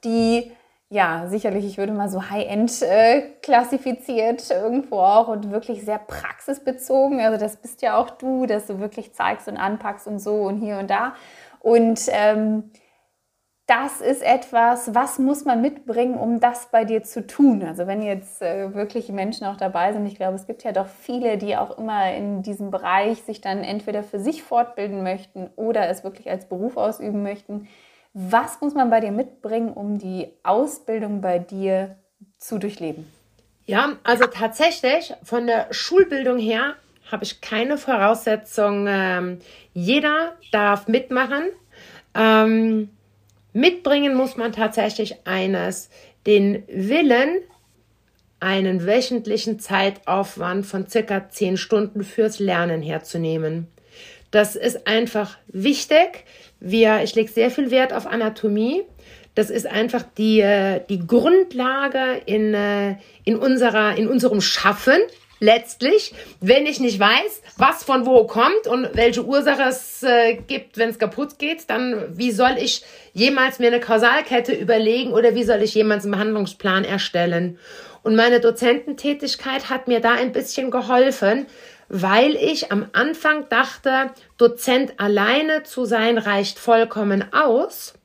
die 0.03 0.51
ja 0.89 1.25
sicherlich, 1.27 1.65
ich 1.65 1.77
würde 1.77 1.91
mal 1.91 2.09
so 2.09 2.29
High-End 2.29 2.81
äh, 2.81 3.21
klassifiziert 3.41 4.49
irgendwo 4.49 4.99
auch 4.99 5.27
und 5.27 5.51
wirklich 5.51 5.83
sehr 5.83 5.99
praxisbezogen. 5.99 7.19
Also 7.19 7.37
das 7.37 7.57
bist 7.57 7.81
ja 7.81 7.97
auch 7.97 8.09
du, 8.09 8.45
dass 8.45 8.67
du 8.67 8.79
wirklich 8.79 9.13
zeigst 9.13 9.47
und 9.47 9.57
anpackst 9.57 10.07
und 10.07 10.19
so 10.19 10.43
und 10.43 10.57
hier 10.57 10.77
und 10.77 10.89
da. 10.89 11.13
Und 11.59 12.01
ähm, 12.09 12.71
das 13.67 13.99
ist 13.99 14.23
etwas, 14.23 14.95
was 14.95 15.19
muss 15.19 15.43
man 15.43 15.61
mitbringen, 15.61 16.15
um 16.15 16.39
das 16.39 16.69
bei 16.71 16.85
dir 16.85 17.03
zu 17.03 17.27
tun? 17.27 17.61
Also 17.63 17.85
wenn 17.85 18.01
jetzt 18.01 18.41
äh, 18.41 18.73
wirklich 18.73 19.09
Menschen 19.09 19.45
auch 19.45 19.57
dabei 19.57 19.91
sind, 19.91 20.05
ich 20.05 20.15
glaube, 20.15 20.35
es 20.35 20.47
gibt 20.47 20.63
ja 20.63 20.71
doch 20.71 20.87
viele, 20.87 21.37
die 21.37 21.57
auch 21.57 21.77
immer 21.77 22.13
in 22.13 22.43
diesem 22.43 22.71
Bereich 22.71 23.21
sich 23.23 23.41
dann 23.41 23.65
entweder 23.65 24.03
für 24.03 24.19
sich 24.19 24.41
fortbilden 24.41 25.03
möchten 25.03 25.49
oder 25.57 25.89
es 25.89 26.05
wirklich 26.05 26.29
als 26.29 26.47
Beruf 26.47 26.77
ausüben 26.77 27.23
möchten. 27.23 27.67
Was 28.13 28.61
muss 28.61 28.73
man 28.73 28.89
bei 28.89 29.01
dir 29.01 29.11
mitbringen, 29.11 29.73
um 29.73 29.97
die 29.97 30.29
Ausbildung 30.43 31.19
bei 31.19 31.37
dir 31.37 31.97
zu 32.37 32.59
durchleben? 32.59 33.11
Ja, 33.65 33.97
also 34.05 34.27
tatsächlich 34.27 35.13
von 35.23 35.45
der 35.45 35.67
Schulbildung 35.71 36.37
her 36.37 36.75
habe 37.11 37.25
ich 37.25 37.41
keine 37.41 37.77
Voraussetzung. 37.77 38.85
Ähm, 38.87 39.39
jeder 39.73 40.37
darf 40.53 40.87
mitmachen. 40.87 41.43
Ähm, 42.15 42.89
Mitbringen 43.57 44.13
muss 44.13 44.37
man 44.37 44.51
tatsächlich 44.51 45.15
eines, 45.25 45.89
den 46.27 46.63
Willen, 46.67 47.39
einen 48.39 48.85
wöchentlichen 48.85 49.59
Zeitaufwand 49.59 50.63
von 50.63 50.87
circa 50.87 51.29
zehn 51.29 51.57
Stunden 51.57 52.03
fürs 52.03 52.37
Lernen 52.37 52.83
herzunehmen. 52.83 53.65
Das 54.29 54.55
ist 54.55 54.85
einfach 54.85 55.39
wichtig. 55.47 56.25
Wir, 56.59 57.01
ich 57.01 57.15
lege 57.15 57.31
sehr 57.31 57.49
viel 57.49 57.71
Wert 57.71 57.93
auf 57.93 58.05
Anatomie. 58.05 58.83
Das 59.33 59.49
ist 59.49 59.65
einfach 59.65 60.03
die, 60.19 60.41
äh, 60.41 60.81
die 60.87 61.07
Grundlage 61.07 62.21
in, 62.27 62.53
äh, 62.53 62.97
in, 63.23 63.37
unserer, 63.37 63.97
in 63.97 64.07
unserem 64.07 64.39
Schaffen 64.39 64.99
letztlich, 65.39 66.13
wenn 66.41 66.65
ich 66.65 66.79
nicht 66.79 66.99
weiß, 66.99 67.41
was 67.57 67.83
von 67.83 68.05
wo 68.05 68.25
kommt 68.25 68.67
und 68.67 68.89
welche 68.93 69.25
Ursache 69.25 69.63
es 69.63 70.03
äh, 70.03 70.35
gibt, 70.35 70.77
wenn 70.77 70.89
es 70.89 70.99
kaputt 70.99 71.39
geht, 71.39 71.69
dann 71.69 72.17
wie 72.17 72.31
soll 72.31 72.55
ich 72.57 72.83
jemals 73.13 73.59
mir 73.59 73.67
eine 73.67 73.79
Kausalkette 73.79 74.53
überlegen 74.53 75.13
oder 75.13 75.35
wie 75.35 75.43
soll 75.43 75.61
ich 75.61 75.73
jemals 75.73 76.03
einen 76.03 76.13
Behandlungsplan 76.13 76.83
erstellen? 76.83 77.59
Und 78.03 78.15
meine 78.15 78.39
Dozententätigkeit 78.39 79.69
hat 79.69 79.87
mir 79.87 79.99
da 79.99 80.13
ein 80.13 80.31
bisschen 80.31 80.71
geholfen, 80.71 81.45
weil 81.89 82.35
ich 82.35 82.71
am 82.71 82.87
Anfang 82.93 83.49
dachte, 83.49 84.11
Dozent 84.37 84.93
alleine 84.97 85.63
zu 85.63 85.85
sein 85.85 86.17
reicht 86.17 86.59
vollkommen 86.59 87.25
aus. 87.33 87.96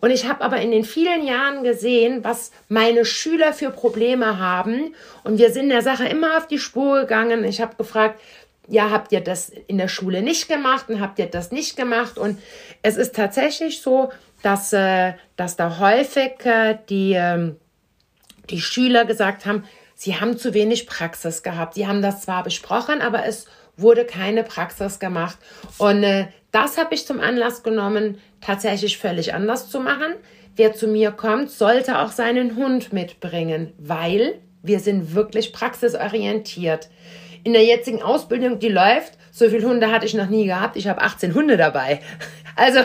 Und 0.00 0.10
ich 0.10 0.28
habe 0.28 0.42
aber 0.42 0.60
in 0.60 0.70
den 0.70 0.84
vielen 0.84 1.26
Jahren 1.26 1.64
gesehen, 1.64 2.24
was 2.24 2.52
meine 2.68 3.04
Schüler 3.04 3.52
für 3.52 3.70
Probleme 3.70 4.38
haben. 4.38 4.94
Und 5.22 5.38
wir 5.38 5.50
sind 5.50 5.68
der 5.68 5.82
Sache 5.82 6.06
immer 6.06 6.36
auf 6.36 6.46
die 6.46 6.58
Spur 6.58 7.00
gegangen. 7.00 7.44
Ich 7.44 7.60
habe 7.60 7.76
gefragt, 7.76 8.20
ja, 8.68 8.90
habt 8.90 9.12
ihr 9.12 9.20
das 9.20 9.50
in 9.50 9.78
der 9.78 9.88
Schule 9.88 10.22
nicht 10.22 10.48
gemacht 10.48 10.88
und 10.88 11.00
habt 11.00 11.18
ihr 11.18 11.26
das 11.26 11.52
nicht 11.52 11.76
gemacht? 11.76 12.18
Und 12.18 12.40
es 12.82 12.96
ist 12.96 13.14
tatsächlich 13.14 13.82
so, 13.82 14.10
dass, 14.42 14.72
äh, 14.72 15.14
dass 15.36 15.56
da 15.56 15.78
häufig 15.78 16.44
äh, 16.44 16.78
die, 16.88 17.14
äh, 17.14 17.52
die 18.50 18.60
Schüler 18.60 19.04
gesagt 19.04 19.46
haben, 19.46 19.64
sie 19.94 20.18
haben 20.18 20.38
zu 20.38 20.54
wenig 20.54 20.86
Praxis 20.86 21.42
gehabt. 21.42 21.74
Sie 21.74 21.86
haben 21.86 22.02
das 22.02 22.22
zwar 22.22 22.42
besprochen, 22.42 23.00
aber 23.00 23.26
es 23.26 23.46
wurde 23.76 24.04
keine 24.04 24.44
Praxis 24.44 24.98
gemacht. 24.98 25.38
Und 25.78 26.02
äh, 26.02 26.26
das 26.52 26.78
habe 26.78 26.94
ich 26.94 27.06
zum 27.06 27.20
Anlass 27.20 27.62
genommen, 27.62 28.18
tatsächlich 28.40 28.98
völlig 28.98 29.34
anders 29.34 29.70
zu 29.70 29.80
machen. 29.80 30.14
Wer 30.56 30.74
zu 30.74 30.86
mir 30.86 31.10
kommt, 31.10 31.50
sollte 31.50 31.98
auch 31.98 32.12
seinen 32.12 32.56
Hund 32.56 32.92
mitbringen, 32.92 33.72
weil 33.78 34.38
wir 34.62 34.80
sind 34.80 35.14
wirklich 35.14 35.52
praxisorientiert. 35.52 36.88
In 37.42 37.52
der 37.52 37.64
jetzigen 37.64 38.02
Ausbildung, 38.02 38.60
die 38.60 38.68
läuft, 38.68 39.14
so 39.32 39.50
viele 39.50 39.68
Hunde 39.68 39.90
hatte 39.90 40.06
ich 40.06 40.14
noch 40.14 40.28
nie 40.28 40.46
gehabt. 40.46 40.76
Ich 40.76 40.86
habe 40.86 41.02
18 41.02 41.34
Hunde 41.34 41.56
dabei. 41.56 42.00
Also 42.56 42.78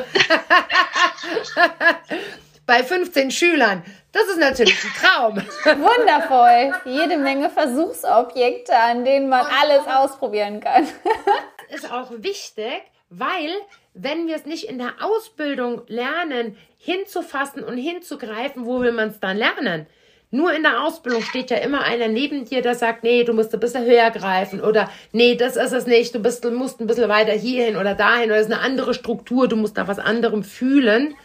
bei 2.70 2.84
15 2.84 3.32
Schülern. 3.32 3.84
Das 4.12 4.28
ist 4.28 4.38
natürlich 4.38 4.78
ein 4.84 4.92
Traum. 5.02 5.36
Wundervoll. 5.82 6.72
Jede 6.86 7.18
Menge 7.18 7.50
Versuchsobjekte, 7.50 8.78
an 8.78 9.04
denen 9.04 9.28
man 9.28 9.44
alles 9.60 9.88
ausprobieren 9.88 10.60
kann. 10.60 10.88
ist 11.70 11.92
auch 11.92 12.12
wichtig, 12.18 12.84
weil 13.10 13.50
wenn 13.96 14.28
wir 14.28 14.36
es 14.36 14.46
nicht 14.46 14.66
in 14.66 14.78
der 14.78 14.94
Ausbildung 15.02 15.82
lernen, 15.88 16.58
hinzufassen 16.78 17.64
und 17.64 17.78
hinzugreifen, 17.78 18.68
wo 18.68 18.82
will 18.82 18.92
man 18.92 19.10
es 19.10 19.20
dann 19.20 19.38
lernen? 19.38 19.88
Nur 20.30 20.54
in 20.54 20.62
der 20.62 20.84
Ausbildung 20.84 21.24
steht 21.24 21.50
ja 21.50 21.58
immer 21.58 21.82
einer 21.82 22.08
neben 22.08 22.46
dir, 22.46 22.62
der 22.62 22.76
sagt, 22.76 23.04
nee, 23.04 23.24
du 23.24 23.34
musst 23.34 23.52
ein 23.52 23.60
bisschen 23.60 23.86
höher 23.86 24.12
greifen 24.12 24.62
oder 24.62 24.92
nee, 25.12 25.34
das 25.34 25.56
ist 25.56 25.72
es 25.72 25.88
nicht, 25.88 26.14
du, 26.14 26.20
bist, 26.20 26.46
musst 26.46 26.80
ein 26.80 26.86
bisschen 26.86 27.10
weiter 27.10 27.32
hierhin 27.32 27.78
oder 27.78 27.96
dahin 27.96 28.26
oder 28.26 28.36
es 28.36 28.46
ist 28.46 28.54
eine 28.54 28.62
andere 28.62 28.94
Struktur, 28.94 29.48
du 29.48 29.56
musst 29.56 29.76
da 29.80 29.88
was 29.88 29.98
anderem 29.98 30.44
fühlen. 30.44 31.16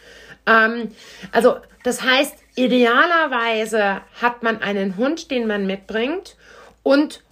Ähm, 0.47 0.91
also 1.31 1.57
das 1.83 2.01
heißt, 2.03 2.35
idealerweise 2.55 4.01
hat 4.21 4.43
man 4.43 4.61
einen 4.61 4.97
Hund, 4.97 5.29
den 5.31 5.47
man 5.47 5.67
mitbringt 5.67 6.35
und 6.83 7.23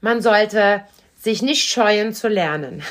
man 0.00 0.20
sollte 0.20 0.82
sich 1.16 1.42
nicht 1.42 1.68
scheuen 1.68 2.12
zu 2.14 2.28
lernen. 2.28 2.82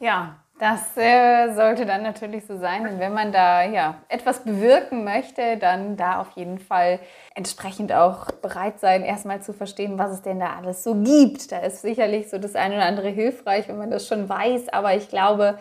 Ja, 0.00 0.36
das 0.60 0.94
äh, 0.96 1.54
sollte 1.54 1.86
dann 1.86 2.02
natürlich 2.02 2.44
so 2.46 2.58
sein. 2.58 2.86
Und 2.86 2.98
wenn 2.98 3.14
man 3.14 3.32
da 3.32 3.64
ja 3.64 3.96
etwas 4.08 4.44
bewirken 4.44 5.04
möchte, 5.04 5.56
dann 5.56 5.96
da 5.96 6.20
auf 6.20 6.32
jeden 6.36 6.58
Fall 6.58 7.00
entsprechend 7.34 7.92
auch 7.92 8.30
bereit 8.30 8.78
sein, 8.78 9.02
erstmal 9.02 9.40
zu 9.40 9.54
verstehen, 9.54 9.98
was 9.98 10.10
es 10.10 10.22
denn 10.22 10.38
da 10.38 10.56
alles 10.56 10.84
so 10.84 10.94
gibt. 10.94 11.50
Da 11.50 11.60
ist 11.60 11.80
sicherlich 11.80 12.28
so 12.28 12.38
das 12.38 12.56
eine 12.56 12.74
oder 12.74 12.84
andere 12.84 13.08
hilfreich, 13.08 13.68
wenn 13.68 13.78
man 13.78 13.90
das 13.90 14.06
schon 14.06 14.28
weiß. 14.28 14.68
Aber 14.68 14.94
ich 14.94 15.08
glaube, 15.08 15.58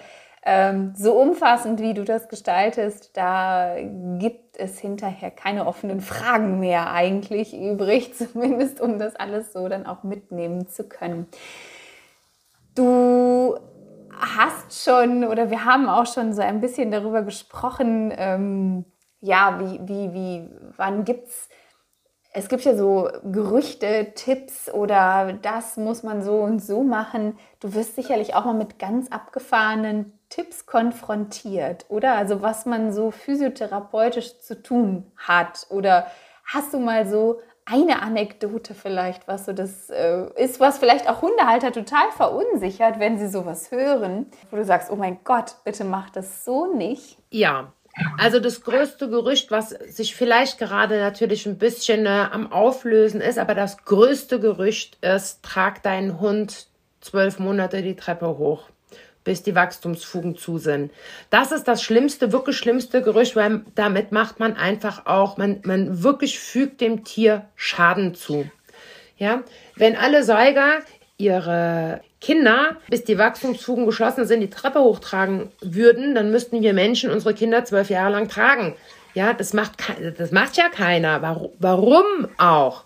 ähm, 0.52 0.94
so 0.96 1.14
umfassend, 1.14 1.80
wie 1.80 1.94
du 1.94 2.04
das 2.04 2.28
gestaltest, 2.28 3.16
da 3.16 3.76
gibt 4.18 4.58
es 4.58 4.80
hinterher 4.80 5.30
keine 5.30 5.68
offenen 5.68 6.02
Fragen 6.02 6.60
mehr 6.60 6.92
eigentlich 6.92 7.56
übrig, 7.56 8.16
zumindest 8.18 8.82
um 8.82 8.98
das 8.98 9.16
alles 9.16 9.54
so 9.54 9.70
dann 9.70 9.86
auch 9.86 10.02
mitnehmen 10.02 10.68
zu 10.68 10.90
können. 10.90 11.28
Du 12.74 13.60
hast 14.20 14.84
schon 14.84 15.24
oder 15.24 15.52
wir 15.52 15.66
haben 15.66 15.88
auch 15.88 16.08
schon 16.08 16.34
so 16.34 16.42
ein 16.42 16.62
bisschen 16.62 16.90
darüber 16.90 17.22
gesprochen, 17.22 18.12
ähm, 18.18 18.86
ja, 19.22 19.60
wie, 19.60 19.80
wie, 19.88 20.14
wie, 20.16 20.50
wann 20.78 21.06
gibt's 21.06 21.48
es 22.32 22.48
gibt 22.48 22.64
ja 22.64 22.76
so 22.76 23.10
Gerüchte, 23.24 24.14
Tipps 24.14 24.72
oder 24.72 25.34
das 25.34 25.78
muss 25.78 26.04
man 26.04 26.22
so 26.22 26.36
und 26.42 26.60
so 26.60 26.84
machen. 26.84 27.40
Du 27.60 27.74
wirst 27.74 27.96
sicherlich 27.96 28.36
auch 28.36 28.46
mal 28.46 28.54
mit 28.54 28.78
ganz 28.78 29.12
abgefahrenen 29.12 30.19
Tipps 30.30 30.65
konfrontiert, 30.65 31.86
oder? 31.89 32.13
Also 32.13 32.42
was 32.42 32.65
man 32.65 32.94
so 32.94 33.12
physiotherapeutisch 33.12 34.39
zu 34.39 34.62
tun 34.62 35.12
hat. 35.18 35.65
Oder 35.70 36.08
hast 36.46 36.74
du 36.74 36.80
mal 36.80 37.08
so 37.08 37.42
eine 37.65 38.02
Anekdote 38.02 38.74
vielleicht, 38.74 39.28
was 39.28 39.46
so 39.46 39.54
das 39.54 39.89
äh, 39.89 40.26
ist, 40.36 40.60
was 40.60 40.80
vielleicht 40.80 41.08
auch 41.08 41.22
Hundehalter 41.22 41.72
total 41.72 42.12
verunsichert, 42.15 43.00
wenn 43.00 43.20
sie 43.20 43.28
sowas 43.28 43.72
hören, 43.72 44.26
wo 44.50 44.58
du 44.58 44.65
sagst, 44.65 44.89
oh 44.92 44.96
mein 44.96 45.20
Gott, 45.24 45.56
bitte 45.65 45.84
mach 45.84 46.10
das 46.10 46.46
so 46.46 46.74
nicht. 46.74 47.18
Ja, 47.30 47.74
also 48.18 48.39
das 48.39 48.62
größte 48.62 49.10
Gerücht, 49.10 49.52
was 49.52 49.70
sich 49.70 50.15
vielleicht 50.15 50.58
gerade 50.58 51.00
natürlich 51.00 51.46
ein 51.46 51.58
bisschen 51.58 52.06
äh, 52.06 52.28
am 52.32 52.52
Auflösen 52.52 53.22
ist, 53.22 53.38
aber 53.38 53.56
das 53.56 53.84
größte 53.84 54.39
Gerücht 54.39 54.98
ist, 55.04 55.44
trag 55.44 55.84
deinen 55.84 56.20
Hund 56.20 56.68
zwölf 57.02 57.39
Monate 57.39 57.82
die 57.82 57.96
Treppe 57.96 58.38
hoch 58.38 58.70
bis 59.30 59.44
die 59.44 59.54
Wachstumsfugen 59.54 60.38
zu 60.38 60.58
sind. 60.58 60.92
Das 61.30 61.52
ist 61.52 61.68
das 61.68 61.84
schlimmste, 61.84 62.32
wirklich 62.32 62.58
schlimmste 62.58 63.04
Gerücht, 63.04 63.36
weil 63.36 63.62
damit 63.76 64.12
macht 64.12 64.39
man 64.39 64.56
einfach 64.56 65.06
auch, 65.06 65.38
man, 65.38 65.60
man 65.65 66.02
wirklich 66.02 66.39
fügt 66.39 66.82
dem 66.82 67.04
Tier 67.04 67.46
Schaden 67.56 68.15
zu. 68.15 68.50
Ja, 69.20 69.44
wenn 69.76 69.96
alle 69.96 70.24
Säuger 70.24 70.80
ihre 71.18 72.02
Kinder, 72.20 72.78
bis 72.89 73.04
die 73.04 73.20
Wachstumsfugen 73.20 73.86
geschlossen 73.86 74.26
sind, 74.26 74.42
die 74.42 74.50
Treppe 74.50 74.80
hochtragen 74.80 75.52
würden, 75.62 76.15
dann 76.15 76.32
müssten 76.32 76.63
wir 76.63 76.74
Menschen 76.74 77.12
unsere 77.12 77.36
Kinder 77.36 77.63
zwölf 77.65 77.92
Jahre 77.92 78.13
lang 78.13 78.30
tragen. 78.30 78.76
Ja, 79.13 79.34
das 79.34 79.54
macht, 79.54 79.74
das 80.18 80.32
macht 80.32 80.58
ja 80.58 80.70
keiner. 80.70 81.22
Warum 81.60 82.28
auch? 82.39 82.86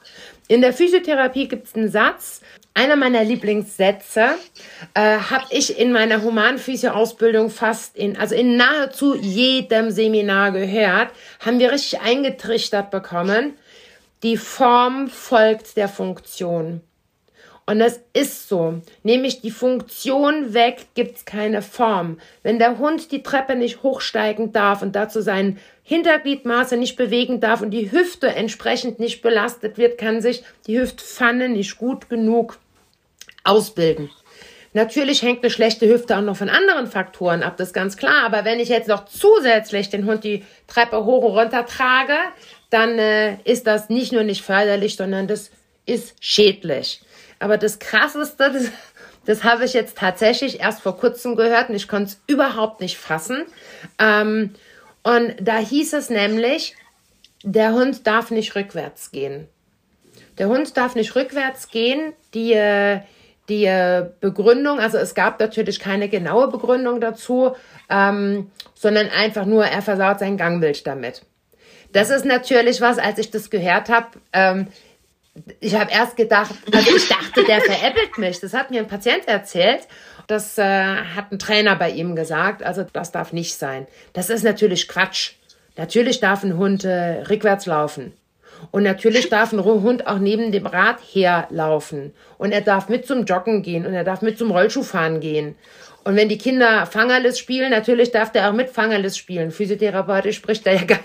In 0.54 0.62
der 0.62 0.72
Physiotherapie 0.72 1.48
gibt 1.48 1.66
es 1.66 1.74
einen 1.74 1.90
Satz, 1.90 2.42
einer 2.76 2.96
meiner 2.96 3.24
Lieblingssätze 3.24 4.36
äh, 4.94 5.18
habe 5.18 5.46
ich 5.50 5.80
in 5.80 5.92
meiner 5.92 6.22
Humanphysio-Ausbildung 6.22 7.50
fast 7.50 7.98
in, 7.98 8.18
also 8.18 8.36
in 8.36 8.56
nahezu 8.56 9.16
jedem 9.16 9.90
Seminar 9.90 10.52
gehört, 10.52 11.10
haben 11.44 11.58
wir 11.58 11.72
richtig 11.72 12.02
eingetrichtert 12.02 12.92
bekommen. 12.92 13.58
Die 14.22 14.38
Form 14.38 15.08
folgt 15.08 15.76
der 15.76 15.90
Funktion. 15.90 16.82
Und 17.66 17.80
das 17.80 18.02
ist 18.14 18.50
so. 18.50 18.82
Nehme 19.04 19.28
ich 19.28 19.42
die 19.42 19.52
Funktion 19.52 20.54
weg, 20.54 20.88
gibt's 20.96 21.24
keine 21.24 21.62
Form. 21.62 22.20
Wenn 22.42 22.60
der 22.60 22.78
Hund 22.78 23.12
die 23.12 23.24
Treppe 23.24 23.56
nicht 23.56 23.84
hochsteigen 23.84 24.52
darf 24.52 24.82
und 24.82 24.96
dazu 24.96 25.22
sein 25.22 25.58
Hintergliedmaße 25.84 26.76
nicht 26.76 26.98
bewegen 26.98 27.40
darf 27.40 27.62
und 27.62 27.72
die 27.72 27.92
Hüfte 27.92 28.28
entsprechend 28.28 29.00
nicht 29.00 29.22
belastet 29.22 29.78
wird, 29.78 29.98
kann 29.98 30.22
sich 30.22 30.44
die 30.68 30.80
Hüftpfanne 30.80 31.50
nicht 31.50 31.78
gut 31.78 32.10
genug 32.10 32.58
ausbilden. 33.46 34.10
Natürlich 34.74 35.22
hängt 35.22 35.44
eine 35.44 35.52
schlechte 35.52 35.88
Hüfte 35.88 36.18
auch 36.18 36.22
noch 36.22 36.36
von 36.36 36.50
anderen 36.50 36.88
Faktoren 36.88 37.44
ab, 37.44 37.58
das 37.58 37.70
ist 37.70 37.74
ganz 37.74 37.96
klar. 37.96 38.26
Aber 38.26 38.44
wenn 38.44 38.60
ich 38.60 38.70
jetzt 38.70 38.88
noch 38.88 39.06
zusätzlich 39.06 39.90
den 39.90 40.06
Hund 40.06 40.24
die 40.24 40.44
Treppe 40.68 41.06
hoch 41.06 41.24
und 41.24 41.38
runter 41.38 41.66
trage, 41.66 42.18
dann 42.72 42.98
äh, 42.98 43.38
ist 43.44 43.68
das 43.68 43.90
nicht 43.90 44.12
nur 44.12 44.24
nicht 44.24 44.42
förderlich, 44.42 44.96
sondern 44.96 45.28
das 45.28 45.52
ist 45.86 46.16
schädlich. 46.20 47.02
Aber 47.44 47.58
das 47.58 47.80
Krasseste, 47.80 48.52
das, 48.54 48.72
das 49.26 49.44
habe 49.44 49.66
ich 49.66 49.74
jetzt 49.74 49.98
tatsächlich 49.98 50.62
erst 50.62 50.82
vor 50.82 50.96
kurzem 50.96 51.36
gehört 51.36 51.68
und 51.68 51.76
ich 51.76 51.90
konnte 51.90 52.12
es 52.12 52.22
überhaupt 52.26 52.80
nicht 52.80 52.98
fassen. 52.98 53.44
Ähm, 54.00 54.52
und 55.04 55.36
da 55.42 55.58
hieß 55.58 55.92
es 55.92 56.10
nämlich, 56.10 56.74
der 57.44 57.74
Hund 57.74 58.08
darf 58.08 58.32
nicht 58.32 58.56
rückwärts 58.56 59.12
gehen. 59.12 59.50
Der 60.38 60.48
Hund 60.48 60.78
darf 60.78 60.96
nicht 60.96 61.18
rückwärts 61.18 61.68
gehen. 61.68 62.14
Die, 62.34 62.58
die 63.50 64.02
Begründung, 64.22 64.80
also 64.80 64.98
es 64.98 65.14
gab 65.14 65.42
natürlich 65.42 65.82
keine 65.82 66.08
genaue 66.08 66.50
Begründung 66.50 67.02
dazu, 67.02 67.58
ähm, 67.90 68.52
sondern 68.74 69.10
einfach 69.10 69.44
nur, 69.44 69.66
er 69.66 69.82
versaut 69.82 70.20
sein 70.20 70.38
Gangbild 70.38 70.88
damit. 70.88 71.24
Das 71.92 72.10
ist 72.10 72.24
natürlich 72.24 72.80
was, 72.80 73.00
als 73.00 73.20
ich 73.20 73.32
das 73.32 73.50
gehört 73.50 73.90
habe, 73.90 74.08
ähm, 74.32 74.68
ich 75.60 75.76
habe 75.76 75.92
erst 75.92 76.16
gedacht, 76.16 76.54
also 76.72 76.96
ich 76.96 77.08
dachte, 77.08 77.44
der 77.44 77.62
veräppelt 77.62 78.18
mich. 78.18 78.40
Das 78.40 78.54
hat 78.54 78.70
mir 78.70 78.82
ein 78.82 78.88
Patient 78.88 79.28
erzählt. 79.28 79.88
Das 80.28 80.58
äh, 80.58 80.64
hat 80.64 81.32
ein 81.32 81.40
Trainer 81.40 81.76
bei 81.76 81.90
ihm 81.90 82.16
gesagt. 82.16 82.64
Also 82.64 82.86
das 82.94 83.12
darf 83.12 83.34
nicht 83.34 83.56
sein. 83.56 83.88
Das 84.14 84.30
ist 84.30 84.44
natürlich 84.44 84.88
Quatsch. 84.88 85.34
Natürlich 85.76 86.20
darf 86.20 86.44
ein 86.44 86.58
Hund 86.58 86.84
äh, 86.84 87.24
rückwärts 87.30 87.66
laufen. 87.66 88.14
Und 88.72 88.84
natürlich 88.84 89.30
darf 89.30 89.52
ein 89.52 89.64
Hund 89.64 90.08
auch 90.08 90.20
neben 90.20 90.52
dem 90.52 90.68
Rad 90.68 91.00
herlaufen. 91.12 92.14
Und 92.38 92.52
er 92.52 92.62
darf 92.62 92.88
mit 92.88 93.06
zum 93.06 93.26
Joggen 93.26 93.62
gehen 93.62 93.86
und 93.86 93.94
er 93.94 94.04
darf 94.04 94.22
mit 94.22 94.38
zum 94.38 94.52
Rollschuhfahren 94.52 95.20
gehen. 95.20 95.56
Und 96.04 96.16
wenn 96.16 96.30
die 96.30 96.38
Kinder 96.38 96.86
Fangerlis 96.86 97.40
spielen, 97.40 97.72
natürlich 97.72 98.12
darf 98.12 98.32
der 98.32 98.50
auch 98.50 98.54
mit 98.54 98.70
Fangerlis 98.70 99.18
spielen. 99.18 99.52
Physiotherapeutisch 99.52 100.38
spricht 100.38 100.66
da 100.66 100.72
ja 100.72 100.84
gar, 100.84 101.00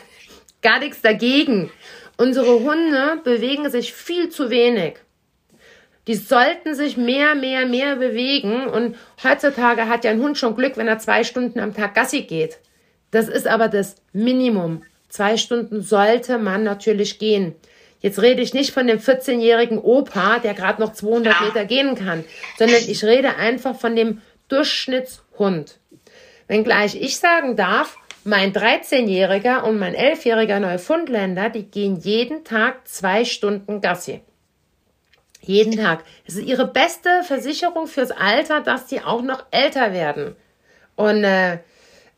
gar 0.63 0.79
nichts 0.81 1.01
dagegen. 1.01 1.71
Unsere 2.19 2.61
Hunde 2.61 3.21
bewegen 3.23 3.71
sich 3.71 3.93
viel 3.93 4.29
zu 4.29 4.51
wenig. 4.51 4.95
Die 6.09 6.17
sollten 6.17 6.75
sich 6.75 6.97
mehr, 6.97 7.37
mehr, 7.37 7.65
mehr 7.65 7.95
bewegen. 7.95 8.67
Und 8.67 8.97
heutzutage 9.23 9.89
hat 9.89 10.05
ja 10.05 10.11
ein 10.11 10.21
Hund 10.21 10.37
schon 10.37 10.57
Glück, 10.57 10.77
wenn 10.77 10.89
er 10.89 10.99
zwei 10.99 11.23
Stunden 11.23 11.61
am 11.61 11.75
Tag 11.75 11.95
Gassi 11.95 12.23
geht. 12.23 12.59
Das 13.13 13.29
ist 13.29 13.47
aber 13.47 13.69
das 13.69 13.97
Minimum. 14.13 14.83
Zwei 15.09 15.37
Stunden 15.37 15.81
sollte 15.81 16.39
man 16.39 16.65
natürlich 16.65 17.21
gehen. 17.21 17.55
Jetzt 18.01 18.21
rede 18.21 18.43
ich 18.43 18.53
nicht 18.53 18.73
von 18.73 18.89
dem 18.89 18.99
14-jährigen 18.99 19.79
Opa, 19.79 20.41
der 20.41 20.55
gerade 20.55 20.81
noch 20.81 20.95
200 20.95 21.41
Meter 21.41 21.65
gehen 21.67 21.95
kann, 21.95 22.25
sondern 22.59 22.83
ich 22.87 23.05
rede 23.05 23.37
einfach 23.37 23.79
von 23.79 23.95
dem 23.95 24.23
Durchschnittshund. 24.49 25.79
Wenngleich 26.49 27.01
ich 27.01 27.19
sagen 27.19 27.55
darf, 27.55 27.97
mein 28.29 28.53
13-jähriger 28.53 29.63
und 29.63 29.79
mein 29.79 29.95
11-jähriger 29.95 30.61
Neufundländer, 30.61 31.49
die 31.49 31.65
gehen 31.65 31.97
jeden 31.97 32.45
Tag 32.45 32.87
zwei 32.87 33.25
Stunden 33.25 33.81
Gassi. 33.81 34.21
Jeden 35.41 35.77
Tag. 35.77 36.05
Es 36.27 36.37
ist 36.37 36.47
ihre 36.47 36.67
beste 36.67 37.23
Versicherung 37.23 37.87
fürs 37.87 38.11
Alter, 38.11 38.61
dass 38.61 38.87
die 38.87 39.01
auch 39.01 39.23
noch 39.23 39.47
älter 39.51 39.95
werden. 39.95 40.37
Und 40.95 41.25
äh, 41.25 41.61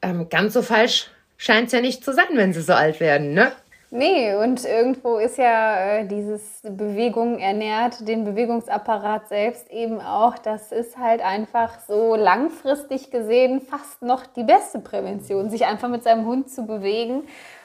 ähm, 0.03 0.29
ganz 0.29 0.55
so 0.55 0.63
falsch 0.63 1.07
scheint 1.37 1.69
es 1.69 1.73
ja 1.75 1.81
nicht 1.81 2.05
zu 2.05 2.13
sein, 2.13 2.27
wenn 2.33 2.53
sie 2.53 2.63
so 2.63 2.73
alt 2.73 2.99
werden, 2.99 3.33
ne? 3.33 3.53
Nee, 3.93 4.37
und 4.37 4.65
irgendwo 4.65 5.17
ist 5.17 5.37
ja 5.37 5.97
äh, 5.97 6.07
dieses 6.07 6.61
Bewegung 6.63 7.41
ernährt, 7.41 8.07
den 8.07 8.25
Bewegungsapparat 8.25 9.29
selbst 9.29 9.69
eben 9.69 10.01
auch. 10.01 10.39
Das 10.39 10.71
ist 10.71 10.97
halt 10.97 11.21
einfach 11.23 11.81
so 11.89 12.15
langfristig 12.15 13.11
gesehen 13.11 13.61
fast 13.61 14.01
noch 14.01 14.27
die 14.27 14.45
beste 14.45 14.79
Prävention, 14.79 15.51
sich 15.51 15.67
einfach 15.67 15.89
mit 15.89 16.05
seinem 16.05 16.25
Hund 16.25 16.49
zu 16.51 16.67
bewegen 16.67 17.25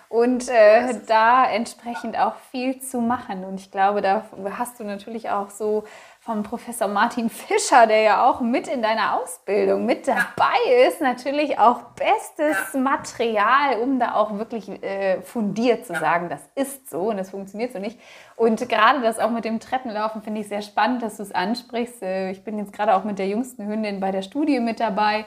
und 0.09 0.49
äh, 0.49 0.95
da 1.05 1.47
entsprechend 1.47 2.17
auch 2.17 2.35
viel 2.49 2.81
zu 2.81 3.01
machen. 3.01 3.45
Und 3.45 3.59
ich 3.59 3.69
glaube, 3.69 4.01
da 4.01 4.23
hast 4.57 4.79
du 4.79 4.83
natürlich 4.83 5.29
auch 5.29 5.51
so 5.51 5.83
vom 6.25 6.41
Professor 6.41 6.87
Martin 6.87 7.29
Fischer, 7.29 7.85
der 7.85 8.01
ja 8.01 8.27
auch 8.27 8.41
mit 8.41 8.67
in 8.67 8.81
deiner 8.81 9.21
Ausbildung 9.21 9.85
mit 9.85 10.07
dabei 10.07 10.87
ist, 10.87 10.99
natürlich 10.99 11.59
auch 11.59 11.81
bestes 11.93 12.73
Material, 12.73 13.79
um 13.79 13.99
da 13.99 14.15
auch 14.15 14.35
wirklich 14.39 14.67
äh, 14.81 15.21
fundiert 15.21 15.85
zu 15.85 15.93
sagen, 15.93 16.27
das 16.27 16.41
ist 16.55 16.89
so 16.89 17.11
und 17.11 17.17
das 17.17 17.29
funktioniert 17.29 17.73
so 17.73 17.79
nicht. 17.79 17.99
Und 18.35 18.67
gerade 18.67 19.01
das 19.01 19.19
auch 19.19 19.29
mit 19.29 19.45
dem 19.45 19.59
Treppenlaufen 19.59 20.23
finde 20.23 20.41
ich 20.41 20.47
sehr 20.47 20.63
spannend, 20.63 21.03
dass 21.03 21.17
du 21.17 21.23
es 21.23 21.31
ansprichst. 21.31 22.01
Äh, 22.01 22.31
ich 22.31 22.43
bin 22.43 22.57
jetzt 22.57 22.73
gerade 22.73 22.95
auch 22.95 23.03
mit 23.03 23.19
der 23.19 23.27
jüngsten 23.27 23.67
Hündin 23.67 23.99
bei 23.99 24.09
der 24.09 24.23
Studie 24.23 24.59
mit 24.59 24.79
dabei 24.79 25.25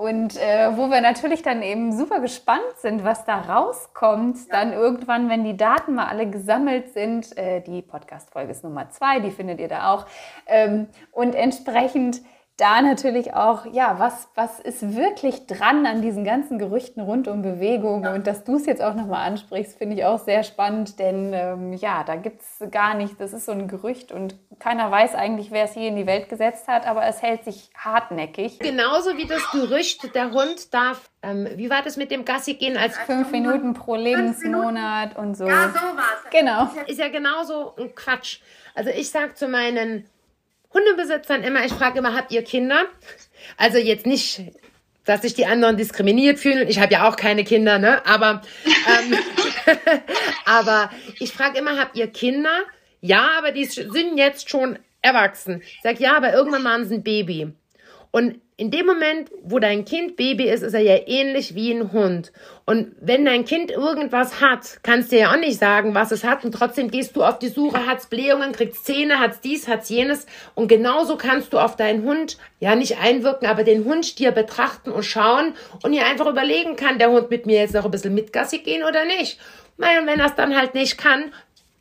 und 0.00 0.34
äh, 0.38 0.78
wo 0.78 0.88
wir 0.88 1.02
natürlich 1.02 1.42
dann 1.42 1.60
eben 1.60 1.92
super 1.94 2.20
gespannt 2.20 2.78
sind, 2.78 3.04
was 3.04 3.26
da 3.26 3.38
rauskommt, 3.38 4.38
ja. 4.38 4.44
dann 4.48 4.72
irgendwann, 4.72 5.28
wenn 5.28 5.44
die 5.44 5.58
Daten 5.58 5.94
mal 5.94 6.06
alle 6.06 6.26
gesammelt 6.26 6.94
sind. 6.94 7.36
Äh, 7.36 7.60
die 7.60 7.82
Podcast-Folge 7.82 8.50
ist 8.52 8.64
Nummer 8.64 8.88
zwei, 8.88 9.20
die 9.20 9.30
findet 9.30 9.60
ihr 9.60 9.68
da 9.68 9.92
auch. 9.92 10.06
Ähm, 10.46 10.86
und 11.12 11.34
entsprechend 11.34 12.22
da 12.60 12.82
natürlich 12.82 13.34
auch, 13.34 13.64
ja, 13.72 13.98
was, 13.98 14.28
was 14.34 14.60
ist 14.60 14.94
wirklich 14.94 15.46
dran 15.46 15.86
an 15.86 16.02
diesen 16.02 16.24
ganzen 16.24 16.58
Gerüchten 16.58 17.00
rund 17.00 17.26
um 17.26 17.42
Bewegung 17.42 18.06
und 18.06 18.26
dass 18.26 18.44
du 18.44 18.56
es 18.56 18.66
jetzt 18.66 18.82
auch 18.82 18.94
nochmal 18.94 19.26
ansprichst, 19.26 19.78
finde 19.78 19.96
ich 19.96 20.04
auch 20.04 20.18
sehr 20.18 20.42
spannend, 20.42 20.98
denn 20.98 21.32
ähm, 21.32 21.72
ja, 21.72 22.04
da 22.04 22.16
gibt 22.16 22.42
es 22.42 22.70
gar 22.70 22.94
nicht, 22.94 23.20
das 23.20 23.32
ist 23.32 23.46
so 23.46 23.52
ein 23.52 23.66
Gerücht 23.66 24.12
und 24.12 24.36
keiner 24.58 24.90
weiß 24.90 25.14
eigentlich, 25.14 25.50
wer 25.50 25.64
es 25.64 25.72
hier 25.72 25.88
in 25.88 25.96
die 25.96 26.06
Welt 26.06 26.28
gesetzt 26.28 26.68
hat, 26.68 26.86
aber 26.86 27.04
es 27.06 27.22
hält 27.22 27.44
sich 27.44 27.70
hartnäckig. 27.74 28.58
Genauso 28.58 29.16
wie 29.16 29.26
das 29.26 29.50
Gerücht, 29.52 30.14
der 30.14 30.30
Hund 30.30 30.74
darf, 30.74 31.10
ähm, 31.22 31.48
wie 31.56 31.70
war 31.70 31.82
das 31.82 31.96
mit 31.96 32.10
dem 32.10 32.24
Gassi 32.24 32.54
gehen 32.54 32.76
als 32.76 32.96
fünf 32.98 33.30
Minuten 33.30 33.72
pro 33.72 33.94
Lebensmonat 33.94 35.16
und 35.16 35.36
so. 35.36 35.46
Ja, 35.46 35.68
so 35.68 35.96
war 35.96 36.04
es. 36.24 36.30
Genau. 36.30 36.68
Ist 36.86 36.98
ja 36.98 37.08
genauso 37.08 37.74
ein 37.76 37.94
Quatsch. 37.94 38.40
Also 38.74 38.90
ich 38.90 39.10
sage 39.10 39.34
zu 39.34 39.48
meinen 39.48 40.08
Hundebesitzern 40.72 41.42
immer, 41.42 41.64
ich 41.64 41.72
frage 41.72 41.98
immer, 41.98 42.14
habt 42.14 42.32
ihr 42.32 42.42
Kinder? 42.42 42.86
Also 43.56 43.78
jetzt 43.78 44.06
nicht, 44.06 44.42
dass 45.04 45.22
sich 45.22 45.34
die 45.34 45.46
anderen 45.46 45.76
diskriminiert 45.76 46.38
fühlen. 46.38 46.68
Ich 46.68 46.78
habe 46.78 46.92
ja 46.92 47.08
auch 47.08 47.16
keine 47.16 47.44
Kinder, 47.44 47.78
ne? 47.78 48.04
Aber, 48.06 48.42
ähm, 48.66 49.18
aber 50.44 50.90
ich 51.18 51.32
frage 51.32 51.58
immer, 51.58 51.78
habt 51.78 51.96
ihr 51.96 52.06
Kinder? 52.06 52.60
Ja, 53.00 53.30
aber 53.38 53.50
die 53.52 53.64
sind 53.64 54.18
jetzt 54.18 54.50
schon 54.50 54.78
erwachsen. 55.02 55.62
Ich 55.62 55.80
sag 55.82 55.98
ja, 55.98 56.16
aber 56.16 56.32
irgendwann 56.32 56.64
waren 56.64 56.86
sie 56.86 56.96
ein 56.96 57.02
Baby. 57.02 57.52
Und 58.10 58.40
in 58.60 58.70
dem 58.70 58.84
Moment, 58.84 59.30
wo 59.42 59.58
dein 59.58 59.86
Kind 59.86 60.16
Baby 60.16 60.44
ist, 60.44 60.62
ist 60.62 60.74
er 60.74 60.82
ja 60.82 60.98
ähnlich 61.06 61.54
wie 61.54 61.72
ein 61.72 61.92
Hund. 61.92 62.30
Und 62.66 62.94
wenn 63.00 63.24
dein 63.24 63.46
Kind 63.46 63.70
irgendwas 63.70 64.42
hat, 64.42 64.80
kannst 64.82 65.10
du 65.10 65.18
ja 65.18 65.32
auch 65.32 65.38
nicht 65.38 65.58
sagen, 65.58 65.94
was 65.94 66.12
es 66.12 66.24
hat. 66.24 66.44
Und 66.44 66.52
trotzdem 66.52 66.90
gehst 66.90 67.16
du 67.16 67.24
auf 67.24 67.38
die 67.38 67.48
Suche, 67.48 67.86
hat's 67.86 68.08
Blähungen, 68.08 68.52
kriegt's 68.52 68.84
Zähne, 68.84 69.18
hat's 69.18 69.40
dies, 69.40 69.66
hat's 69.66 69.88
jenes. 69.88 70.26
Und 70.54 70.68
genauso 70.68 71.16
kannst 71.16 71.54
du 71.54 71.58
auf 71.58 71.76
deinen 71.76 72.04
Hund, 72.04 72.36
ja 72.58 72.74
nicht 72.74 72.98
einwirken, 72.98 73.48
aber 73.48 73.64
den 73.64 73.86
Hund 73.86 74.18
dir 74.18 74.30
betrachten 74.30 74.90
und 74.90 75.04
schauen 75.04 75.54
und 75.82 75.92
dir 75.92 76.04
einfach 76.04 76.26
überlegen, 76.26 76.76
kann 76.76 76.98
der 76.98 77.10
Hund 77.10 77.30
mit 77.30 77.46
mir 77.46 77.60
jetzt 77.60 77.72
noch 77.72 77.86
ein 77.86 77.90
bisschen 77.90 78.14
Mitgassi 78.14 78.58
gehen 78.58 78.82
oder 78.82 79.06
nicht. 79.06 79.38
Und 79.78 79.86
wenn 79.86 80.20
es 80.20 80.34
dann 80.34 80.54
halt 80.54 80.74
nicht 80.74 80.98
kann, 80.98 81.32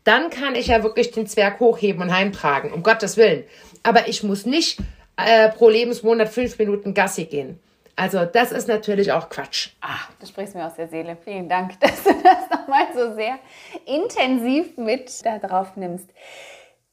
dann 0.05 0.29
kann 0.29 0.55
ich 0.55 0.67
ja 0.67 0.81
wirklich 0.81 1.11
den 1.11 1.27
Zwerg 1.27 1.59
hochheben 1.59 2.01
und 2.01 2.15
heimtragen, 2.15 2.71
um 2.71 2.83
Gottes 2.83 3.17
Willen. 3.17 3.43
Aber 3.83 4.07
ich 4.07 4.23
muss 4.23 4.45
nicht 4.45 4.79
äh, 5.25 5.49
pro 5.49 5.69
Lebensmonat 5.69 6.29
fünf 6.29 6.57
Minuten 6.57 6.93
Gassi 6.93 7.25
gehen. 7.25 7.59
Also 7.95 8.23
das 8.23 8.53
ist 8.53 8.69
natürlich 8.69 9.11
auch 9.11 9.27
Quatsch. 9.27 9.71
Ah, 9.81 9.99
du 10.21 10.25
sprichst 10.25 10.55
mir 10.55 10.65
aus 10.65 10.75
der 10.75 10.87
Seele. 10.87 11.17
Vielen 11.21 11.49
Dank, 11.49 11.77
dass 11.81 12.03
du 12.03 12.11
das 12.23 12.49
nochmal 12.49 12.87
so 12.93 13.13
sehr 13.13 13.39
intensiv 13.85 14.77
mit 14.77 15.25
da 15.25 15.37
drauf 15.37 15.75
nimmst. 15.75 16.09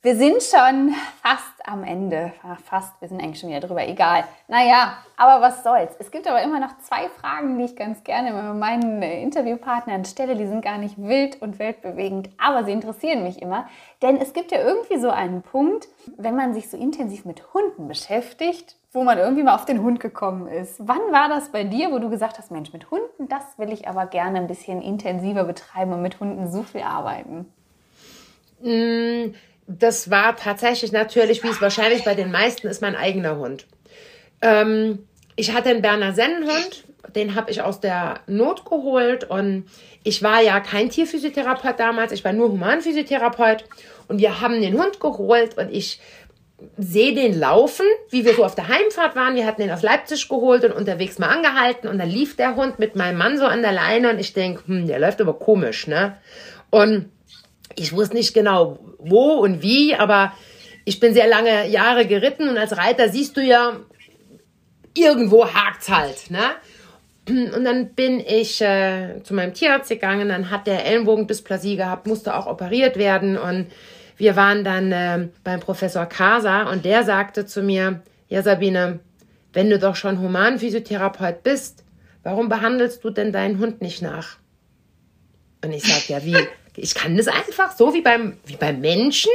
Wir 0.07 0.15
sind 0.15 0.41
schon 0.41 0.95
fast 1.21 1.69
am 1.69 1.83
Ende. 1.83 2.33
Fast, 2.65 2.93
wir 3.01 3.09
sind 3.09 3.21
eigentlich 3.21 3.41
schon 3.41 3.49
wieder 3.49 3.59
drüber. 3.59 3.89
Egal. 3.89 4.23
Naja, 4.47 4.99
aber 5.17 5.43
was 5.43 5.65
soll's. 5.65 5.97
Es 5.99 6.13
gibt 6.13 6.29
aber 6.29 6.41
immer 6.45 6.61
noch 6.61 6.79
zwei 6.79 7.09
Fragen, 7.09 7.59
die 7.59 7.65
ich 7.65 7.75
ganz 7.75 8.05
gerne 8.05 8.55
meinen 8.55 9.03
Interviewpartnern 9.03 10.05
stelle. 10.05 10.37
Die 10.37 10.47
sind 10.47 10.65
gar 10.65 10.79
nicht 10.79 10.97
wild 10.97 11.43
und 11.43 11.59
weltbewegend, 11.59 12.31
aber 12.39 12.63
sie 12.63 12.71
interessieren 12.71 13.25
mich 13.25 13.43
immer. 13.43 13.67
Denn 14.01 14.17
es 14.19 14.33
gibt 14.33 14.53
ja 14.53 14.61
irgendwie 14.61 14.97
so 15.01 15.11
einen 15.11 15.43
Punkt, 15.43 15.89
wenn 16.17 16.37
man 16.37 16.55
sich 16.55 16.71
so 16.71 16.77
intensiv 16.77 17.25
mit 17.25 17.53
Hunden 17.53 17.89
beschäftigt, 17.89 18.77
wo 18.93 19.03
man 19.03 19.19
irgendwie 19.19 19.43
mal 19.43 19.57
auf 19.57 19.65
den 19.65 19.83
Hund 19.83 19.99
gekommen 19.99 20.47
ist. 20.47 20.77
Wann 20.79 21.03
war 21.11 21.29
das 21.29 21.51
bei 21.51 21.65
dir, 21.65 21.91
wo 21.91 21.99
du 21.99 22.11
gesagt 22.11 22.39
hast, 22.39 22.53
Mensch, 22.53 22.73
mit 22.73 22.93
Hunden, 22.93 23.27
das 23.29 23.59
will 23.59 23.73
ich 23.73 23.89
aber 23.89 24.07
gerne 24.07 24.39
ein 24.39 24.47
bisschen 24.47 24.83
intensiver 24.83 25.43
betreiben 25.43 25.93
und 25.95 26.03
mit 26.03 26.21
Hunden 26.21 26.49
so 26.49 26.63
viel 26.63 26.83
arbeiten? 26.83 27.53
Mmh 28.63 29.35
das 29.67 30.11
war 30.11 30.37
tatsächlich 30.37 30.93
natürlich, 30.93 31.43
wie 31.43 31.49
es 31.49 31.61
wahrscheinlich 31.61 32.05
bei 32.05 32.15
den 32.15 32.31
meisten 32.31 32.69
ist, 32.69 32.83
mein 32.83 32.97
eigener 32.97 33.37
Hund. 33.37 33.67
Ähm, 34.43 35.07
ich 35.35 35.53
hatte 35.53 35.71
einen 35.71 35.83
Berner 35.83 36.13
Sennenhund, 36.13 36.85
den 37.15 37.35
habe 37.35 37.51
ich 37.51 37.63
aus 37.63 37.81
der 37.81 38.21
Not 38.27 38.65
geholt 38.65 39.25
und 39.25 39.67
ich 40.03 40.23
war 40.23 40.41
ja 40.41 40.61
kein 40.61 40.91
Tierphysiotherapeut 40.91 41.79
damals, 41.79 42.13
ich 42.13 42.25
war 42.25 42.33
nur 42.33 42.51
Humanphysiotherapeut 42.51 43.65
und 44.09 44.19
wir 44.19 44.41
haben 44.41 44.61
den 44.61 44.79
Hund 44.79 45.01
geholt 45.01 45.59
und 45.59 45.73
ich 45.73 46.01
sehe 46.79 47.15
den 47.15 47.39
laufen, 47.39 47.85
wie 48.11 48.25
wir 48.25 48.35
so 48.35 48.45
auf 48.45 48.55
der 48.55 48.69
Heimfahrt 48.69 49.15
waren. 49.15 49.35
Wir 49.35 49.47
hatten 49.47 49.61
den 49.61 49.71
aus 49.71 49.83
Leipzig 49.83 50.29
geholt 50.29 50.65
und 50.65 50.73
unterwegs 50.73 51.19
mal 51.19 51.29
angehalten 51.29 51.89
und 51.89 51.99
dann 51.99 52.09
lief 52.09 52.37
der 52.37 52.57
Hund 52.57 52.79
mit 52.79 52.97
meinem 52.97 53.19
Mann 53.19 53.37
so 53.37 53.45
an 53.45 53.63
der 53.63 53.73
Leine 53.73 54.11
und 54.11 54.19
ich 54.19 54.33
denke, 54.33 54.63
hm, 54.67 54.87
der 54.87 54.99
läuft 54.99 55.21
aber 55.21 55.35
komisch, 55.35 55.87
ne? 55.87 56.17
Und 56.71 57.11
ich 57.75 57.93
wusste 57.93 58.17
nicht 58.17 58.35
genau, 58.35 58.79
wo 58.99 59.33
und 59.35 59.63
wie, 59.63 59.95
aber 59.95 60.33
ich 60.85 61.01
bin 61.01 61.15
sehr 61.15 61.27
lange 61.27 61.69
Jahre 61.69 62.07
geritten 62.07 62.49
und 62.49 62.57
als 62.57 62.77
Reiter 62.77 63.09
siehst 63.09 63.37
du 63.37 63.43
ja, 63.43 63.81
irgendwo 64.95 65.47
hakt's 65.47 65.91
halt, 65.91 66.31
ne? 66.31 66.55
Und 67.29 67.65
dann 67.65 67.89
bin 67.95 68.21
ich 68.21 68.61
äh, 68.61 69.21
zu 69.25 69.35
meinem 69.35 69.53
Tierarzt 69.53 69.89
gegangen, 69.89 70.29
dann 70.29 70.51
hat 70.51 70.69
der 70.69 70.87
Ellenbogendysplasie 70.87 71.75
gehabt, 71.75 72.07
musste 72.07 72.37
auch 72.37 72.47
operiert 72.47 72.97
werden 72.97 73.37
und 73.37 73.67
wir 74.17 74.37
waren 74.37 74.63
dann 74.63 74.93
äh, 74.93 75.29
beim 75.43 75.59
Professor 75.59 76.07
Casa 76.07 76.71
und 76.71 76.85
der 76.85 77.03
sagte 77.03 77.45
zu 77.45 77.63
mir, 77.63 78.03
ja 78.29 78.43
Sabine, 78.43 79.01
wenn 79.53 79.71
du 79.71 79.79
doch 79.79 79.97
schon 79.97 80.21
Humanphysiotherapeut 80.21 81.43
bist, 81.43 81.85
warum 82.23 82.49
behandelst 82.49 83.03
du 83.03 83.11
denn 83.11 83.33
deinen 83.33 83.59
Hund 83.59 83.83
nicht 83.83 84.03
nach? 84.03 84.37
Und 85.65 85.73
ich 85.73 85.83
sag, 85.83 86.09
ja 86.09 86.25
wie, 86.25 86.37
ich 86.77 86.95
kann 86.95 87.17
das 87.17 87.29
einfach, 87.29 87.77
so 87.77 87.95
wie 87.95 88.03
beim, 88.03 88.39
wie 88.45 88.57
beim 88.57 88.81
Menschen. 88.81 89.33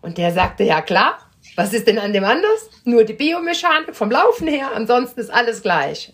Und 0.00 0.18
der 0.18 0.32
sagte, 0.32 0.64
ja 0.64 0.80
klar, 0.80 1.18
was 1.54 1.72
ist 1.72 1.86
denn 1.86 1.98
an 1.98 2.12
dem 2.12 2.24
anders? 2.24 2.70
Nur 2.84 3.04
die 3.04 3.12
Biomechanik 3.12 3.94
vom 3.94 4.10
Laufen 4.10 4.48
her, 4.48 4.70
ansonsten 4.74 5.20
ist 5.20 5.30
alles 5.30 5.62
gleich. 5.62 6.12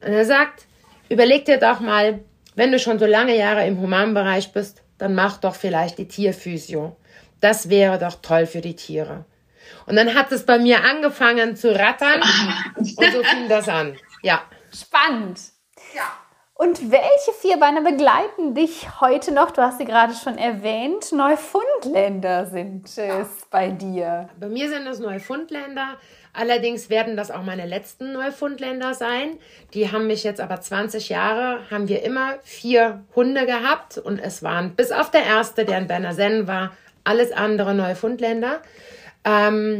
Und 0.00 0.12
er 0.12 0.24
sagt, 0.24 0.66
überleg 1.08 1.44
dir 1.44 1.58
doch 1.58 1.80
mal, 1.80 2.20
wenn 2.54 2.72
du 2.72 2.78
schon 2.78 2.98
so 2.98 3.06
lange 3.06 3.36
Jahre 3.36 3.66
im 3.66 3.80
Humanbereich 3.80 4.52
bist, 4.52 4.82
dann 4.98 5.14
mach 5.14 5.38
doch 5.38 5.54
vielleicht 5.54 5.98
die 5.98 6.08
Tierphysio. 6.08 6.96
Das 7.40 7.70
wäre 7.70 7.98
doch 7.98 8.16
toll 8.20 8.46
für 8.46 8.60
die 8.60 8.74
Tiere. 8.76 9.24
Und 9.86 9.96
dann 9.96 10.14
hat 10.14 10.32
es 10.32 10.44
bei 10.44 10.58
mir 10.58 10.82
angefangen 10.84 11.56
zu 11.56 11.74
rattern 11.74 12.20
und 12.76 12.86
so 12.86 13.22
fing 13.22 13.48
das 13.48 13.68
an. 13.68 13.96
Ja. 14.22 14.42
Spannend. 14.74 15.40
Ja. 15.94 16.12
Und 16.60 16.90
welche 16.90 17.32
Vierbeiner 17.40 17.82
begleiten 17.82 18.52
dich 18.52 19.00
heute 19.00 19.32
noch? 19.32 19.52
Du 19.52 19.62
hast 19.62 19.78
sie 19.78 19.84
gerade 19.84 20.12
schon 20.12 20.36
erwähnt. 20.36 21.12
Neufundländer 21.12 22.46
sind 22.46 22.88
es 22.98 23.46
bei 23.48 23.70
dir. 23.70 24.28
Bei 24.40 24.48
mir 24.48 24.68
sind 24.68 24.84
es 24.88 24.98
Neufundländer. 24.98 25.94
Allerdings 26.32 26.90
werden 26.90 27.16
das 27.16 27.30
auch 27.30 27.44
meine 27.44 27.64
letzten 27.64 28.12
Neufundländer 28.12 28.94
sein. 28.94 29.38
Die 29.72 29.92
haben 29.92 30.08
mich 30.08 30.24
jetzt 30.24 30.40
aber 30.40 30.60
20 30.60 31.08
Jahre, 31.10 31.60
haben 31.70 31.86
wir 31.86 32.02
immer 32.02 32.40
vier 32.42 33.04
Hunde 33.14 33.46
gehabt 33.46 33.96
und 33.96 34.18
es 34.18 34.42
waren 34.42 34.74
bis 34.74 34.90
auf 34.90 35.12
der 35.12 35.24
erste, 35.24 35.64
der 35.64 35.78
in 35.78 35.86
Berner 35.86 36.16
war, 36.48 36.72
alles 37.04 37.30
andere 37.30 37.72
Neufundländer. 37.72 38.62
Ähm, 39.24 39.78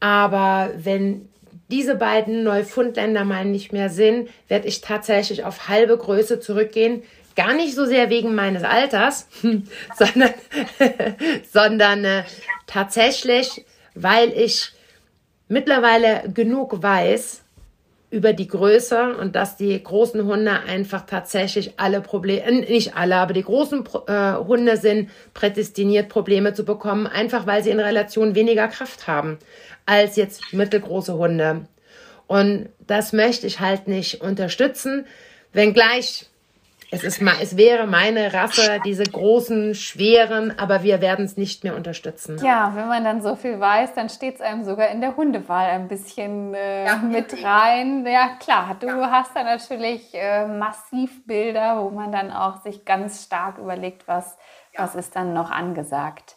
aber 0.00 0.70
wenn 0.76 1.28
diese 1.70 1.94
beiden 1.94 2.42
Neufundländer 2.42 3.24
mal 3.24 3.44
nicht 3.44 3.72
mehr 3.72 3.88
sind, 3.88 4.28
werde 4.48 4.68
ich 4.68 4.80
tatsächlich 4.80 5.44
auf 5.44 5.68
halbe 5.68 5.96
Größe 5.96 6.40
zurückgehen. 6.40 7.02
Gar 7.36 7.54
nicht 7.54 7.74
so 7.74 7.84
sehr 7.84 8.10
wegen 8.10 8.34
meines 8.34 8.62
Alters, 8.62 9.28
sondern, 9.96 10.34
sondern 11.52 12.04
äh, 12.04 12.24
tatsächlich, 12.66 13.64
weil 13.94 14.32
ich 14.32 14.72
mittlerweile 15.48 16.28
genug 16.32 16.82
weiß 16.82 17.43
über 18.14 18.32
die 18.32 18.46
Größe 18.46 19.16
und 19.16 19.34
dass 19.34 19.56
die 19.56 19.82
großen 19.82 20.24
Hunde 20.24 20.60
einfach 20.68 21.04
tatsächlich 21.04 21.72
alle 21.78 22.00
Probleme, 22.00 22.42
äh, 22.42 22.70
nicht 22.70 22.96
alle, 22.96 23.16
aber 23.16 23.32
die 23.32 23.42
großen 23.42 23.84
äh, 24.06 24.34
Hunde 24.34 24.76
sind 24.76 25.10
prädestiniert, 25.34 26.08
Probleme 26.08 26.54
zu 26.54 26.64
bekommen, 26.64 27.08
einfach 27.08 27.48
weil 27.48 27.64
sie 27.64 27.70
in 27.70 27.80
Relation 27.80 28.36
weniger 28.36 28.68
Kraft 28.68 29.08
haben 29.08 29.38
als 29.84 30.14
jetzt 30.14 30.52
mittelgroße 30.52 31.14
Hunde. 31.14 31.66
Und 32.28 32.68
das 32.86 33.12
möchte 33.12 33.48
ich 33.48 33.58
halt 33.58 33.88
nicht 33.88 34.20
unterstützen, 34.20 35.06
wenngleich 35.52 36.26
es, 36.90 37.04
ist, 37.04 37.20
es 37.40 37.56
wäre 37.56 37.86
meine 37.86 38.32
Rasse, 38.32 38.80
diese 38.84 39.04
großen, 39.04 39.74
schweren, 39.74 40.58
aber 40.58 40.82
wir 40.82 41.00
werden 41.00 41.24
es 41.24 41.36
nicht 41.36 41.64
mehr 41.64 41.76
unterstützen. 41.76 42.38
Ja, 42.44 42.72
wenn 42.74 42.88
man 42.88 43.04
dann 43.04 43.22
so 43.22 43.36
viel 43.36 43.58
weiß, 43.60 43.94
dann 43.94 44.08
steht 44.08 44.36
es 44.36 44.40
einem 44.40 44.64
sogar 44.64 44.88
in 44.88 45.00
der 45.00 45.16
Hundewahl 45.16 45.70
ein 45.70 45.88
bisschen 45.88 46.54
äh, 46.54 46.86
ja. 46.86 46.96
mit 46.96 47.44
rein. 47.44 48.06
Ja, 48.06 48.36
klar, 48.38 48.76
du 48.78 48.86
ja. 48.86 49.10
hast 49.10 49.34
da 49.34 49.44
natürlich 49.44 50.14
äh, 50.14 50.46
massiv 50.46 51.26
Bilder, 51.26 51.82
wo 51.82 51.90
man 51.90 52.12
dann 52.12 52.30
auch 52.30 52.62
sich 52.62 52.84
ganz 52.84 53.24
stark 53.24 53.58
überlegt, 53.58 54.06
was, 54.06 54.36
ja. 54.72 54.82
was 54.82 54.94
ist 54.94 55.16
dann 55.16 55.32
noch 55.32 55.50
angesagt. 55.50 56.36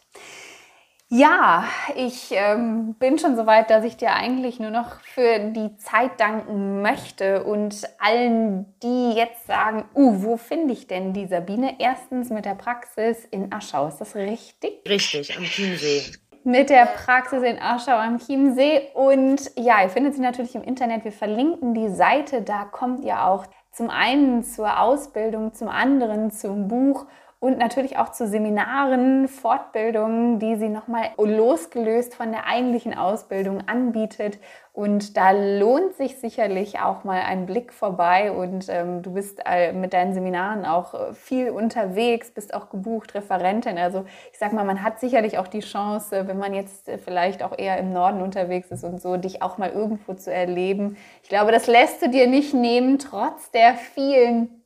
Ja, 1.10 1.64
ich 1.96 2.32
ähm, 2.32 2.94
bin 2.98 3.18
schon 3.18 3.34
so 3.34 3.46
weit, 3.46 3.70
dass 3.70 3.82
ich 3.82 3.96
dir 3.96 4.12
eigentlich 4.12 4.60
nur 4.60 4.68
noch 4.68 5.00
für 5.00 5.38
die 5.38 5.74
Zeit 5.78 6.20
danken 6.20 6.82
möchte 6.82 7.44
und 7.44 7.88
allen, 7.98 8.66
die 8.82 9.12
jetzt 9.12 9.46
sagen, 9.46 9.88
uh, 9.94 10.22
wo 10.22 10.36
finde 10.36 10.74
ich 10.74 10.86
denn 10.86 11.14
die 11.14 11.26
Sabine? 11.26 11.76
Erstens 11.78 12.28
mit 12.28 12.44
der 12.44 12.56
Praxis 12.56 13.24
in 13.30 13.50
Aschau, 13.50 13.88
ist 13.88 14.02
das 14.02 14.16
richtig? 14.16 14.82
Richtig, 14.86 15.34
am 15.34 15.44
Chiemsee. 15.44 16.02
Mit 16.44 16.68
der 16.68 16.84
Praxis 16.84 17.42
in 17.42 17.58
Aschau 17.58 17.96
am 17.96 18.18
Chiemsee 18.18 18.88
und 18.92 19.50
ja, 19.56 19.82
ihr 19.82 19.88
findet 19.88 20.14
sie 20.14 20.20
natürlich 20.20 20.54
im 20.56 20.62
Internet. 20.62 21.04
Wir 21.04 21.12
verlinken 21.12 21.72
die 21.72 21.88
Seite, 21.88 22.42
da 22.42 22.66
kommt 22.66 23.02
ihr 23.02 23.24
auch 23.24 23.46
zum 23.72 23.88
einen 23.88 24.44
zur 24.44 24.78
Ausbildung, 24.78 25.54
zum 25.54 25.68
anderen 25.68 26.30
zum 26.30 26.68
Buch 26.68 27.06
und 27.40 27.56
natürlich 27.56 27.98
auch 27.98 28.10
zu 28.10 28.26
Seminaren, 28.26 29.28
Fortbildungen, 29.28 30.40
die 30.40 30.56
sie 30.56 30.68
nochmal 30.68 31.10
losgelöst 31.16 32.16
von 32.16 32.32
der 32.32 32.48
eigentlichen 32.48 32.98
Ausbildung 32.98 33.62
anbietet. 33.68 34.40
Und 34.72 35.16
da 35.16 35.30
lohnt 35.30 35.94
sich 35.94 36.18
sicherlich 36.18 36.80
auch 36.80 37.04
mal 37.04 37.20
ein 37.20 37.46
Blick 37.46 37.72
vorbei. 37.72 38.32
Und 38.32 38.66
ähm, 38.68 39.02
du 39.02 39.12
bist 39.12 39.40
äh, 39.46 39.72
mit 39.72 39.92
deinen 39.92 40.14
Seminaren 40.14 40.64
auch 40.64 40.94
äh, 40.94 41.14
viel 41.14 41.50
unterwegs, 41.50 42.32
bist 42.32 42.54
auch 42.54 42.70
gebucht, 42.70 43.14
Referentin. 43.14 43.78
Also 43.78 44.04
ich 44.32 44.38
sag 44.38 44.52
mal, 44.52 44.64
man 44.64 44.82
hat 44.82 44.98
sicherlich 44.98 45.38
auch 45.38 45.48
die 45.48 45.60
Chance, 45.60 46.26
wenn 46.26 46.38
man 46.38 46.54
jetzt 46.54 46.88
äh, 46.88 46.98
vielleicht 46.98 47.44
auch 47.44 47.56
eher 47.56 47.78
im 47.78 47.92
Norden 47.92 48.20
unterwegs 48.20 48.72
ist 48.72 48.82
und 48.82 49.00
so, 49.00 49.16
dich 49.16 49.42
auch 49.42 49.58
mal 49.58 49.70
irgendwo 49.70 50.14
zu 50.14 50.32
erleben. 50.32 50.96
Ich 51.22 51.28
glaube, 51.28 51.52
das 51.52 51.68
lässt 51.68 52.02
du 52.02 52.08
dir 52.08 52.26
nicht 52.26 52.52
nehmen, 52.52 52.98
trotz 52.98 53.52
der 53.52 53.74
vielen 53.74 54.57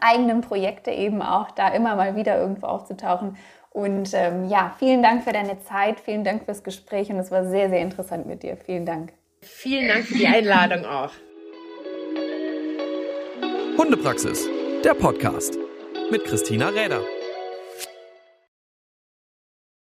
eigenen 0.00 0.40
Projekte 0.40 0.90
eben 0.90 1.22
auch 1.22 1.50
da 1.50 1.68
immer 1.68 1.96
mal 1.96 2.16
wieder 2.16 2.38
irgendwo 2.38 2.66
aufzutauchen. 2.66 3.36
Und 3.70 4.10
ähm, 4.14 4.48
ja, 4.48 4.74
vielen 4.78 5.02
Dank 5.02 5.24
für 5.24 5.32
deine 5.32 5.60
Zeit, 5.60 6.00
vielen 6.00 6.24
Dank 6.24 6.44
fürs 6.44 6.64
Gespräch 6.64 7.10
und 7.10 7.18
es 7.18 7.30
war 7.30 7.46
sehr, 7.46 7.68
sehr 7.68 7.80
interessant 7.80 8.26
mit 8.26 8.42
dir. 8.42 8.56
Vielen 8.56 8.86
Dank. 8.86 9.12
Vielen 9.42 9.88
Dank 9.88 10.04
für 10.06 10.14
die 10.14 10.26
Einladung 10.26 10.84
auch. 10.86 11.10
Hundepraxis, 13.76 14.48
der 14.82 14.94
Podcast 14.94 15.58
mit 16.10 16.24
Christina 16.24 16.68
Räder. 16.68 17.02